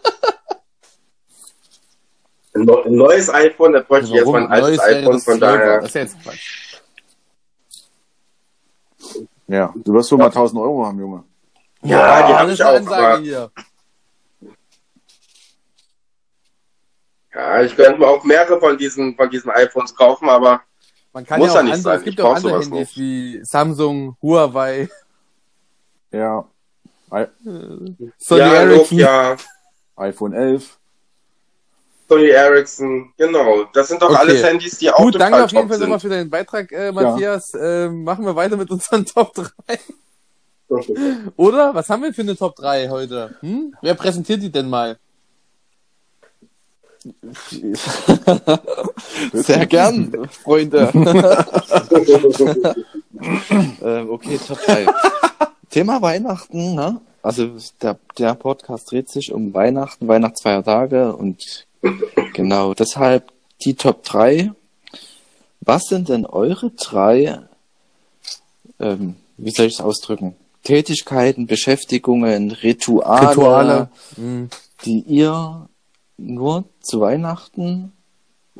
[2.55, 5.39] Ein neu- ein neues iPhone, da bräuchte ich erstmal ein altes iPhone, von 12er.
[5.39, 5.75] daher.
[5.81, 6.68] Das ist jetzt Quatsch.
[9.49, 9.73] Ja.
[9.75, 11.23] Du wirst wohl mal 1000 Euro haben, Junge.
[11.81, 12.75] Ja, die habe das ich auch.
[12.75, 13.51] Ansage hier.
[17.33, 20.61] ja, ich könnte mir auch mehrere von diesen, von diesen iPhones kaufen, aber
[21.13, 21.97] Man kann Muss ja ja auch nicht andere, sein.
[21.99, 22.97] es gibt Ich auch andere Handys nicht.
[22.97, 24.89] wie Samsung, Huawei,
[26.11, 26.45] Ja.
[27.11, 27.25] I
[28.19, 28.77] Sony ja, Ericsson.
[28.97, 29.37] Nokia,
[29.95, 30.77] iPhone 11.
[32.09, 33.65] Sony Ericsson, genau.
[33.73, 34.19] Das sind doch Okay.
[34.19, 36.91] alles Handys, die auch Gut, danke total auf jeden Fall nochmal für deinen Beitrag, äh,
[36.91, 37.53] Matthias.
[37.53, 39.79] Äh, machen wir weiter mit unseren Top 3.
[41.37, 41.73] Oder?
[41.75, 43.35] Was haben wir für eine Top 3 heute?
[43.41, 43.75] Hm?
[43.81, 44.97] Wer präsentiert die denn mal?
[49.33, 50.91] Sehr gern, Freunde.
[53.81, 54.85] ähm, okay, Top 3.
[55.69, 56.99] Thema Weihnachten, ne?
[57.21, 57.49] Also
[57.81, 61.67] der, der Podcast dreht sich um Weihnachten, Weihnachtsfeiertage und
[62.33, 64.51] genau deshalb die Top 3.
[65.61, 67.39] Was sind denn eure drei,
[68.79, 70.35] ähm, wie soll ich es ausdrücken?
[70.63, 73.89] Tätigkeiten, Beschäftigungen, Rituale, Rituale.
[74.15, 74.49] Hm.
[74.85, 75.67] die ihr
[76.17, 77.93] nur zu Weihnachten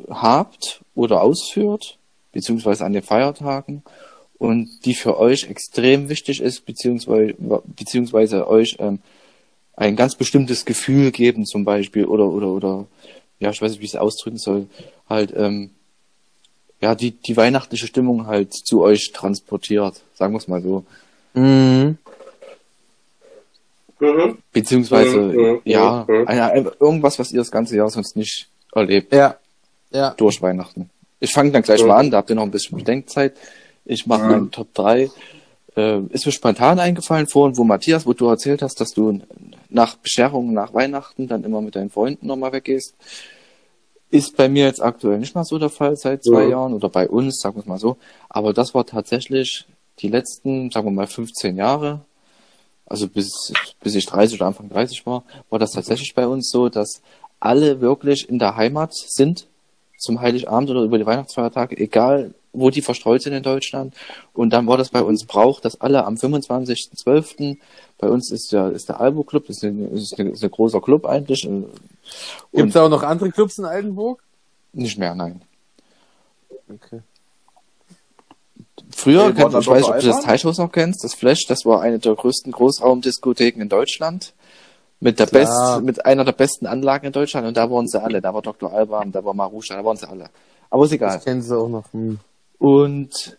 [0.08, 1.98] habt oder ausführt,
[2.32, 3.82] beziehungsweise an den Feiertagen
[4.38, 7.34] und die für euch extrem wichtig ist, beziehungsweise,
[7.76, 9.00] beziehungsweise euch ähm,
[9.80, 12.86] ein ganz bestimmtes Gefühl geben zum Beispiel oder oder oder
[13.40, 14.66] ja, ich weiß nicht, wie ich es ausdrücken soll,
[15.08, 15.70] halt ähm,
[16.82, 20.84] ja, die, die weihnachtliche Stimmung halt zu euch transportiert, sagen wir es mal so.
[21.34, 21.96] Mhm.
[24.00, 24.38] Mhm.
[24.52, 26.26] Beziehungsweise, Mhm, ja, mhm.
[26.26, 29.12] eine, irgendwas, was ihr das ganze Jahr sonst nicht erlebt.
[29.12, 29.36] Ja.
[29.92, 30.10] Ja.
[30.16, 30.88] durch Weihnachten.
[31.18, 31.88] Ich fange dann gleich Mhm.
[31.88, 33.34] mal an, da habt ihr noch ein bisschen Bedenkzeit.
[33.84, 34.30] Ich mache Mhm.
[34.30, 35.10] meinen Top 3.
[35.76, 39.20] Äh, ist mir spontan eingefallen vorhin, wo Matthias, wo du erzählt hast, dass du
[39.68, 42.94] nach Bescherung, nach Weihnachten dann immer mit deinen Freunden nochmal weggehst.
[44.10, 46.50] Ist bei mir jetzt aktuell nicht mehr so der Fall seit zwei Mhm.
[46.50, 47.96] Jahren oder bei uns, sagen wir es mal so.
[48.28, 49.66] Aber das war tatsächlich
[50.00, 52.00] die letzten, sagen wir mal, 15 Jahre,
[52.86, 56.68] also bis, bis ich 30 oder Anfang 30 war, war das tatsächlich bei uns so,
[56.68, 57.02] dass
[57.38, 59.46] alle wirklich in der Heimat sind
[59.96, 63.94] zum Heiligabend oder über die Weihnachtsfeiertage, egal wo die verstreut sind in Deutschland.
[64.32, 67.58] Und dann war das bei uns Brauch, dass alle am 25.12.
[67.98, 70.50] bei uns ist der, ist der Albo Club, das ist ein, ist ein, ist ein
[70.50, 71.44] großer Club eigentlich.
[71.44, 71.62] äh,
[72.52, 74.22] Gibt es auch noch andere Clubs in Altenburg?
[74.72, 75.42] nicht mehr, nein.
[76.72, 77.00] Okay.
[78.92, 80.20] Früher, Hey, kennt, war ich weiß nicht, ob du das?
[80.22, 84.32] Teichhaus noch kennst, das Flash, das war eine der größten Großraumdiskotheken in Deutschland.
[85.02, 85.76] Mit der Klar.
[85.76, 88.20] best, mit einer der besten Anlagen in Deutschland und da waren sie alle.
[88.20, 88.70] Da war Dr.
[88.72, 90.28] Alban, da war Marusha, da waren sie alle.
[90.68, 91.14] Aber ist egal.
[91.14, 91.90] Das kennen sie auch noch.
[91.92, 92.18] Hm.
[92.60, 93.38] Und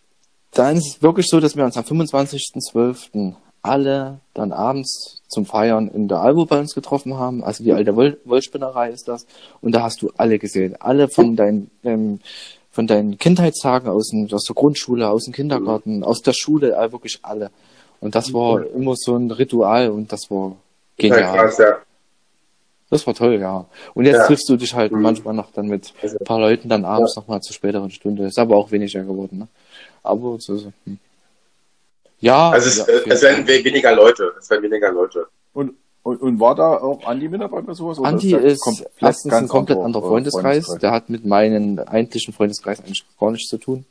[0.51, 3.35] dann ist es wirklich so, dass wir uns am 25.12.
[3.61, 7.43] alle dann abends zum Feiern in der Albo bei uns getroffen haben.
[7.43, 9.27] Also die alte Woll Wollspinnerei ist das.
[9.61, 10.75] Und da hast du alle gesehen.
[10.79, 12.19] Alle von deinen, ähm,
[12.71, 16.91] von deinen Kindheitstagen aus, dem, aus der Grundschule, aus dem Kindergarten, aus der Schule, äh,
[16.91, 17.51] wirklich alle.
[17.99, 20.55] Und das war immer so ein Ritual und das war
[20.97, 21.37] Ja, genial.
[21.37, 21.77] krass, ja.
[22.91, 23.65] Das war toll, ja.
[23.95, 24.27] Und jetzt Ja.
[24.27, 25.01] triffst du dich halt Mhm.
[25.01, 28.25] manchmal noch dann mit Also- ein paar Leuten dann abends noch mal zur späteren Stunde.
[28.25, 29.47] Ist aber auch weniger geworden, ne?
[30.03, 30.71] Aber so, so.
[30.85, 30.99] hm.
[32.19, 32.49] Ja.
[32.51, 34.31] Also es, ja, äh, es werden weniger Leute.
[34.37, 35.25] Es werden weniger Leute.
[35.53, 35.73] Und,
[36.03, 37.97] und, und war da auch Andi mit dabei bei sowas?
[37.97, 40.67] Oder Andi ist komplett erstens ein komplett anderer, äh, Freundeskreis.
[40.81, 43.85] Der hat mit meinem eigentlichen Freundeskreis eigentlich gar nichts zu tun.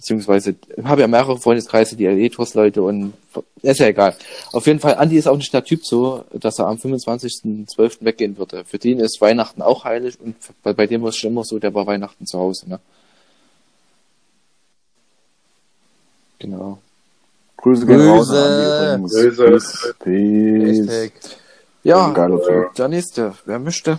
[0.00, 3.12] Beziehungsweise ich habe ja mehrere Freundeskreise, die E-Tours-Leute und
[3.60, 4.16] ist ja egal.
[4.50, 7.98] Auf jeden Fall, Andi ist auch nicht der Typ so, dass er am 25.12.
[8.00, 8.64] weggehen würde.
[8.64, 11.58] Für den ist Weihnachten auch heilig und bei, bei dem war es schon immer so,
[11.58, 12.70] der war Weihnachten zu Hause.
[12.70, 12.80] Ne?
[16.38, 16.78] Genau.
[17.58, 18.42] Grüße gehen raus Grüße.
[18.42, 19.82] an Andi übrigens.
[19.82, 19.94] Grüße.
[19.98, 21.36] Peace.
[21.82, 22.74] Ja, Typ.
[22.74, 23.34] der nächste.
[23.44, 23.98] Wer möchte?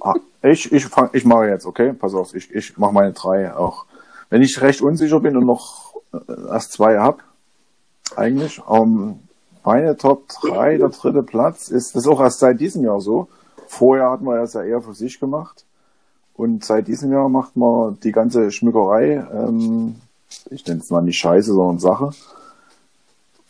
[0.00, 0.14] Ah,
[0.50, 1.92] ich, ich, fang, ich mache jetzt, okay?
[1.92, 3.86] Pass auf, ich, ich mache meine drei auch.
[4.30, 6.18] Wenn ich recht unsicher bin und noch äh,
[6.48, 7.22] erst zwei hab,
[8.16, 9.20] eigentlich, ähm,
[9.64, 13.28] meine Top 3, der dritte Platz, ist das ist auch erst seit diesem Jahr so.
[13.66, 15.64] Vorher hat man das ja eher für sich gemacht.
[16.34, 19.96] Und seit diesem Jahr macht man die ganze Schmückerei, ähm,
[20.50, 22.10] ich nenne es mal nicht Scheiße, sondern Sache,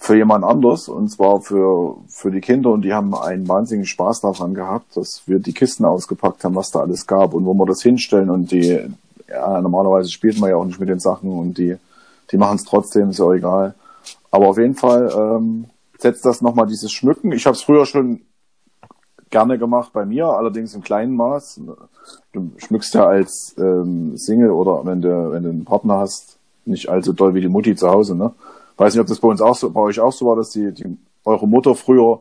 [0.06, 0.88] für jemand anders.
[0.88, 2.70] Und zwar für, für die Kinder.
[2.70, 6.70] Und die haben einen wahnsinnigen Spaß daran gehabt, dass wir die Kisten ausgepackt haben, was
[6.70, 8.30] da alles gab und wo wir das hinstellen.
[8.30, 8.80] Und die,
[9.28, 11.76] ja, normalerweise spielt man ja auch nicht mit den Sachen und die,
[12.30, 13.74] die machen es trotzdem, ist ja egal.
[14.30, 15.64] Aber auf jeden Fall ähm,
[15.98, 17.32] setzt das nochmal dieses Schmücken.
[17.32, 18.20] Ich habe es früher schon
[19.30, 21.62] gerne gemacht bei mir, allerdings im kleinen Maß.
[22.32, 26.88] Du schmückst ja als ähm, Single oder wenn du, wenn du einen Partner hast, nicht
[26.88, 28.32] allzu doll wie die Mutti zu Hause, ne?
[28.76, 30.72] Weiß nicht, ob das bei uns auch so, bei euch auch so war, dass die,
[30.72, 32.20] die eure Mutter früher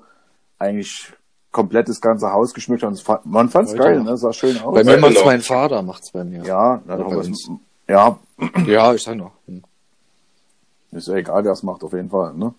[0.58, 1.12] eigentlich
[1.52, 3.26] komplett das ganze Haus geschmückt hat.
[3.26, 4.04] Man fand's Heute geil, auch.
[4.04, 4.18] ne?
[4.18, 4.74] Sah schön aus.
[4.74, 6.44] Bei mir macht's mein Vater, macht's bei mir.
[6.44, 7.22] ja, na, Bei
[7.88, 8.20] ja,
[8.68, 9.32] Ja, ich sag noch.
[9.48, 9.64] Hm.
[10.92, 12.54] ist ja egal, wer es macht, auf jeden Fall, ne?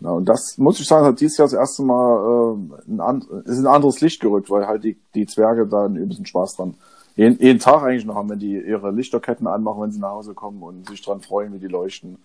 [0.00, 3.20] Na, und das muss ich sagen, hat dieses Jahr das erste Mal äh, ein, an,
[3.44, 6.56] ist in ein anderes Licht gerückt, weil halt die, die Zwerge da einen übelsten Spaß
[6.56, 6.74] dran.
[7.16, 10.32] Jeden, jeden Tag eigentlich noch haben, wenn die ihre Lichterketten anmachen, wenn sie nach Hause
[10.32, 12.16] kommen und sich dran freuen, wie die leuchten.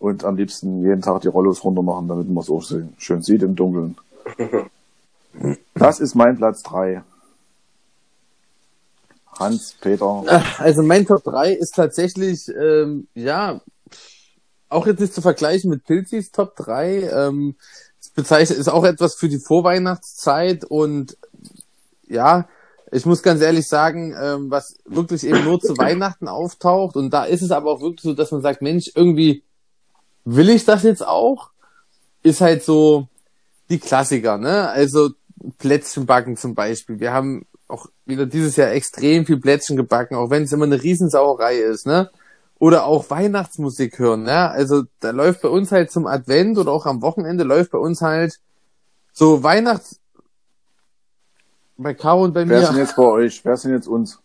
[0.00, 3.22] Und am liebsten jeden Tag die Rollos runter machen, damit man es auch schön, schön
[3.22, 3.96] sieht im Dunkeln.
[5.74, 7.04] Das ist mein Platz drei.
[9.40, 10.24] Hans, Peter.
[10.58, 13.60] Also mein Top 3 ist tatsächlich, ähm, ja,
[14.68, 17.10] auch jetzt nicht zu vergleichen mit Pilzis Top 3.
[17.10, 17.56] Ähm,
[17.98, 21.16] es bezeichnet, ist auch etwas für die Vorweihnachtszeit und
[22.06, 22.48] ja,
[22.92, 27.24] ich muss ganz ehrlich sagen, ähm, was wirklich eben nur zu Weihnachten auftaucht und da
[27.24, 29.42] ist es aber auch wirklich so, dass man sagt, Mensch, irgendwie
[30.24, 31.50] will ich das jetzt auch?
[32.22, 33.08] Ist halt so
[33.68, 34.68] die Klassiker, ne?
[34.68, 35.10] Also
[35.58, 37.00] Plätzchen backen zum Beispiel.
[37.00, 40.82] Wir haben auch wieder dieses Jahr extrem viel Plätzchen gebacken, auch wenn es immer eine
[40.82, 42.10] Riesensauerei ist, ne?
[42.58, 44.50] Oder auch Weihnachtsmusik hören, ne?
[44.50, 48.02] Also da läuft bei uns halt zum Advent oder auch am Wochenende läuft bei uns
[48.02, 48.38] halt
[49.12, 49.98] so Weihnachts
[51.78, 52.74] bei Caro und bei Wer ist mir.
[52.74, 53.44] denn jetzt bei euch?
[53.44, 54.18] Wer ist denn jetzt uns?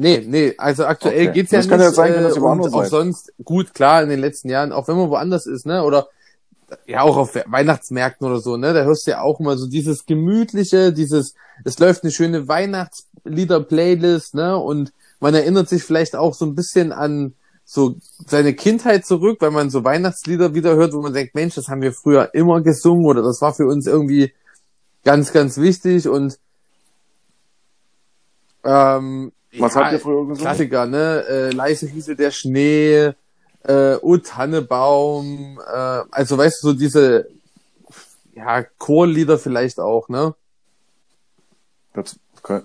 [0.00, 1.32] Nee, nee, also aktuell Okay.
[1.34, 1.72] geht's ja Das nicht.
[1.72, 4.72] kann ja sein, dass ihr äh, woanders auch sonst, gut, klar, in den letzten Jahren,
[4.72, 6.08] auch wenn man woanders ist, ne, oder
[6.86, 10.06] ja auch auf Weihnachtsmärkten oder so, ne, da hörst du ja auch immer so dieses
[10.06, 11.34] gemütliche, dieses,
[11.66, 16.92] es läuft eine schöne Weihnachtslieder-Playlist, ne, und man erinnert sich vielleicht auch so ein bisschen
[16.92, 17.34] an
[17.66, 17.96] so
[18.26, 21.82] seine Kindheit zurück, weil man so Weihnachtslieder wieder hört, wo man denkt, Mensch, das haben
[21.82, 24.32] wir früher immer gesungen oder das war für uns irgendwie
[25.04, 26.38] ganz, ganz wichtig und
[28.64, 30.36] ähm, Was ja, habt ihr früher gesungen?
[30.36, 31.24] Klassiker, ne?
[31.28, 33.12] Äh, leise rieselt der Schnee,
[33.64, 37.28] äh, O Tannebaum, äh, also weißt du, so diese
[38.34, 40.34] ja, Chorlieder vielleicht auch, ne?
[41.94, 42.62] Das, okay.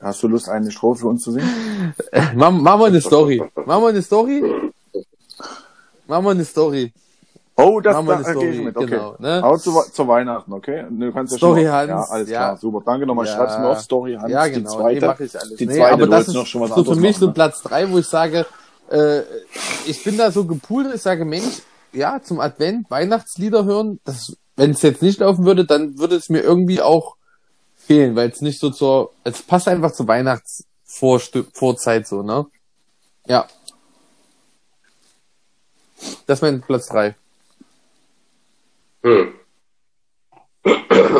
[0.00, 1.94] Hast du Lust, eine Strophe für uns zu singen?
[2.34, 3.42] Machen machen wir eine Story.
[3.54, 4.42] Machen wir eine Story?
[6.06, 6.92] Machen wir eine Story.
[7.56, 8.86] Oh, das da, da gehe ich mit, okay.
[8.86, 9.40] genau, ne?
[9.42, 10.86] Aber zu, zu Weihnachten, okay?
[10.90, 12.38] Du kannst ja Story schon mal, Hans, Ja, alles ja.
[12.38, 12.82] klar, super.
[12.84, 13.26] Danke nochmal.
[13.26, 13.36] Ja.
[13.36, 15.00] Schreib's mir auf Story Hans, ja, die genau, zweite.
[15.00, 15.56] nee, mache ich alles.
[15.56, 17.26] Die nee, zweite, aber du das ist noch schon was so für mich machen, so
[17.26, 17.32] ne?
[17.32, 18.44] Platz drei, wo ich sage,
[18.90, 19.20] äh,
[19.86, 24.72] ich bin da so gepoolt, ich sage, Mensch, ja, zum Advent Weihnachtslieder hören, das, wenn
[24.72, 27.14] es jetzt nicht laufen würde, dann würde es mir irgendwie auch
[27.76, 32.46] fehlen, weil es nicht so zur, es passt einfach zur Weihnachtsvorzeit so, ne?
[33.26, 33.46] Ja.
[36.26, 37.14] Das ist mein Platz drei.
[39.04, 39.34] Hm.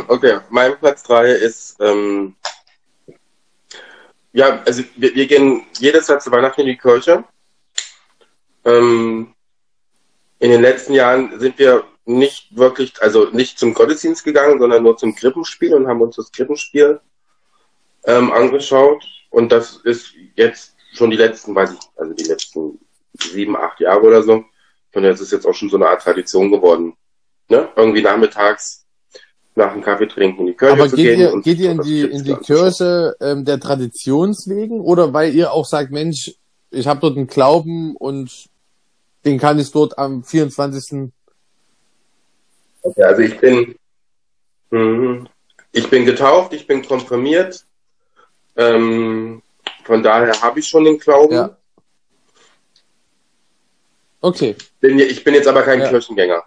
[0.08, 2.34] Okay, mein Platz 3 ist, ähm,
[4.32, 7.24] ja, also wir, wir gehen jedes Jahr zu Weihnachten in die Kirche.
[8.64, 9.34] Ähm,
[10.38, 14.96] in den letzten Jahren sind wir nicht wirklich, also nicht zum Gottesdienst gegangen, sondern nur
[14.96, 17.00] zum Krippenspiel und haben uns das Krippenspiel
[18.04, 19.04] ähm, angeschaut.
[19.28, 22.78] Und das ist jetzt schon die letzten, weiß ich, also die letzten
[23.12, 24.44] sieben, acht Jahre oder so.
[24.94, 26.96] Und das ist jetzt auch schon so eine Art Tradition geworden
[27.48, 28.84] ne, irgendwie nachmittags
[29.54, 31.20] nach dem Kaffee trinken in die Kirche Aber zu geht gehen.
[31.20, 32.34] ihr, und geht ihr in die, in die.
[32.34, 36.34] Kirche ähm, der Traditions wegen oder weil ihr auch sagt, Mensch,
[36.70, 38.48] ich habe dort einen Glauben und
[39.24, 41.10] den kann ich dort am 24.
[42.82, 43.76] Okay, also ich bin,
[44.70, 45.28] mhm.
[45.72, 47.64] ich bin getauft, ich bin konfirmiert.
[48.56, 49.42] Ähm,
[49.84, 51.34] von daher habe ich schon den Glauben.
[51.34, 51.56] Ja.
[54.20, 55.88] Okay, Bin, ich bin jetzt aber kein Ja.
[55.88, 56.42] Kirchengänger.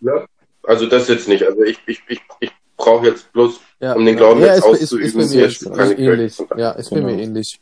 [0.00, 0.26] Ne?
[0.62, 1.42] Also das jetzt nicht.
[1.44, 3.94] Also ich, ich, ich, ich brauche jetzt bloß Ja.
[3.94, 5.20] um den Glauben ja, jetzt ist, ist, auszuüben.
[5.20, 6.42] ist Hier mir ist ist, keine ist ähnlich.
[6.56, 7.06] Ja, ist Genau.
[7.06, 7.60] mir ähnlich.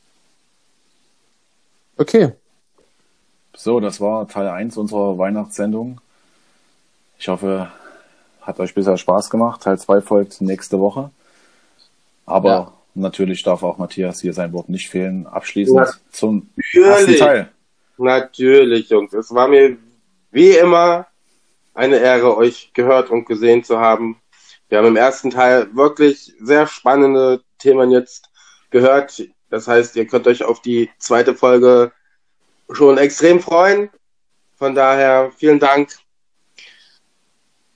[1.96, 2.32] Okay.
[3.56, 6.00] So, das war Teil 1 unserer Weihnachtssendung.
[7.18, 7.72] Ich hoffe,
[8.40, 9.62] hat euch bisher Spaß gemacht.
[9.62, 11.10] Teil 2 folgt nächste Woche.
[12.24, 12.72] Aber Ja.
[12.94, 15.26] natürlich darf auch Matthias hier sein Wort nicht fehlen.
[15.26, 15.92] Abschließend Ja.
[16.12, 17.48] zum ersten Natürlich, Teil.
[17.96, 19.12] natürlich, Jungs.
[19.12, 19.76] Es war mir
[20.30, 21.07] wie immer
[21.78, 24.20] eine Ehre, euch gehört und gesehen zu haben.
[24.68, 28.30] Wir haben im ersten Teil wirklich sehr spannende Themen jetzt
[28.70, 29.22] gehört.
[29.48, 31.92] Das heißt, ihr könnt euch auf die zweite Folge
[32.70, 33.90] schon extrem freuen.
[34.56, 35.96] Von daher vielen Dank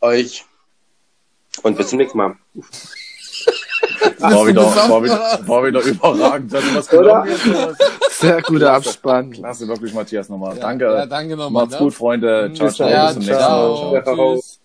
[0.00, 0.44] euch
[1.62, 2.36] und bis zum nächsten Mal.
[4.18, 6.52] War wieder, war wieder, war wieder überragend.
[6.52, 7.24] Was Oder?
[8.22, 9.30] Sehr guter Abspann.
[9.32, 10.56] Klasse, wirklich, Matthias, nochmal.
[10.56, 10.84] Ja, Danke.
[10.84, 11.64] Ja, danke nochmal.
[11.64, 12.50] Macht's gut, Freunde.
[12.54, 12.88] Ciao, Bis ciao.
[12.88, 12.96] dann.
[12.96, 13.92] Ja, Bis zum nächsten ciao.
[13.92, 14.02] Mal.
[14.02, 14.14] Ciao.
[14.14, 14.34] Ciao.
[14.34, 14.61] Tschüss.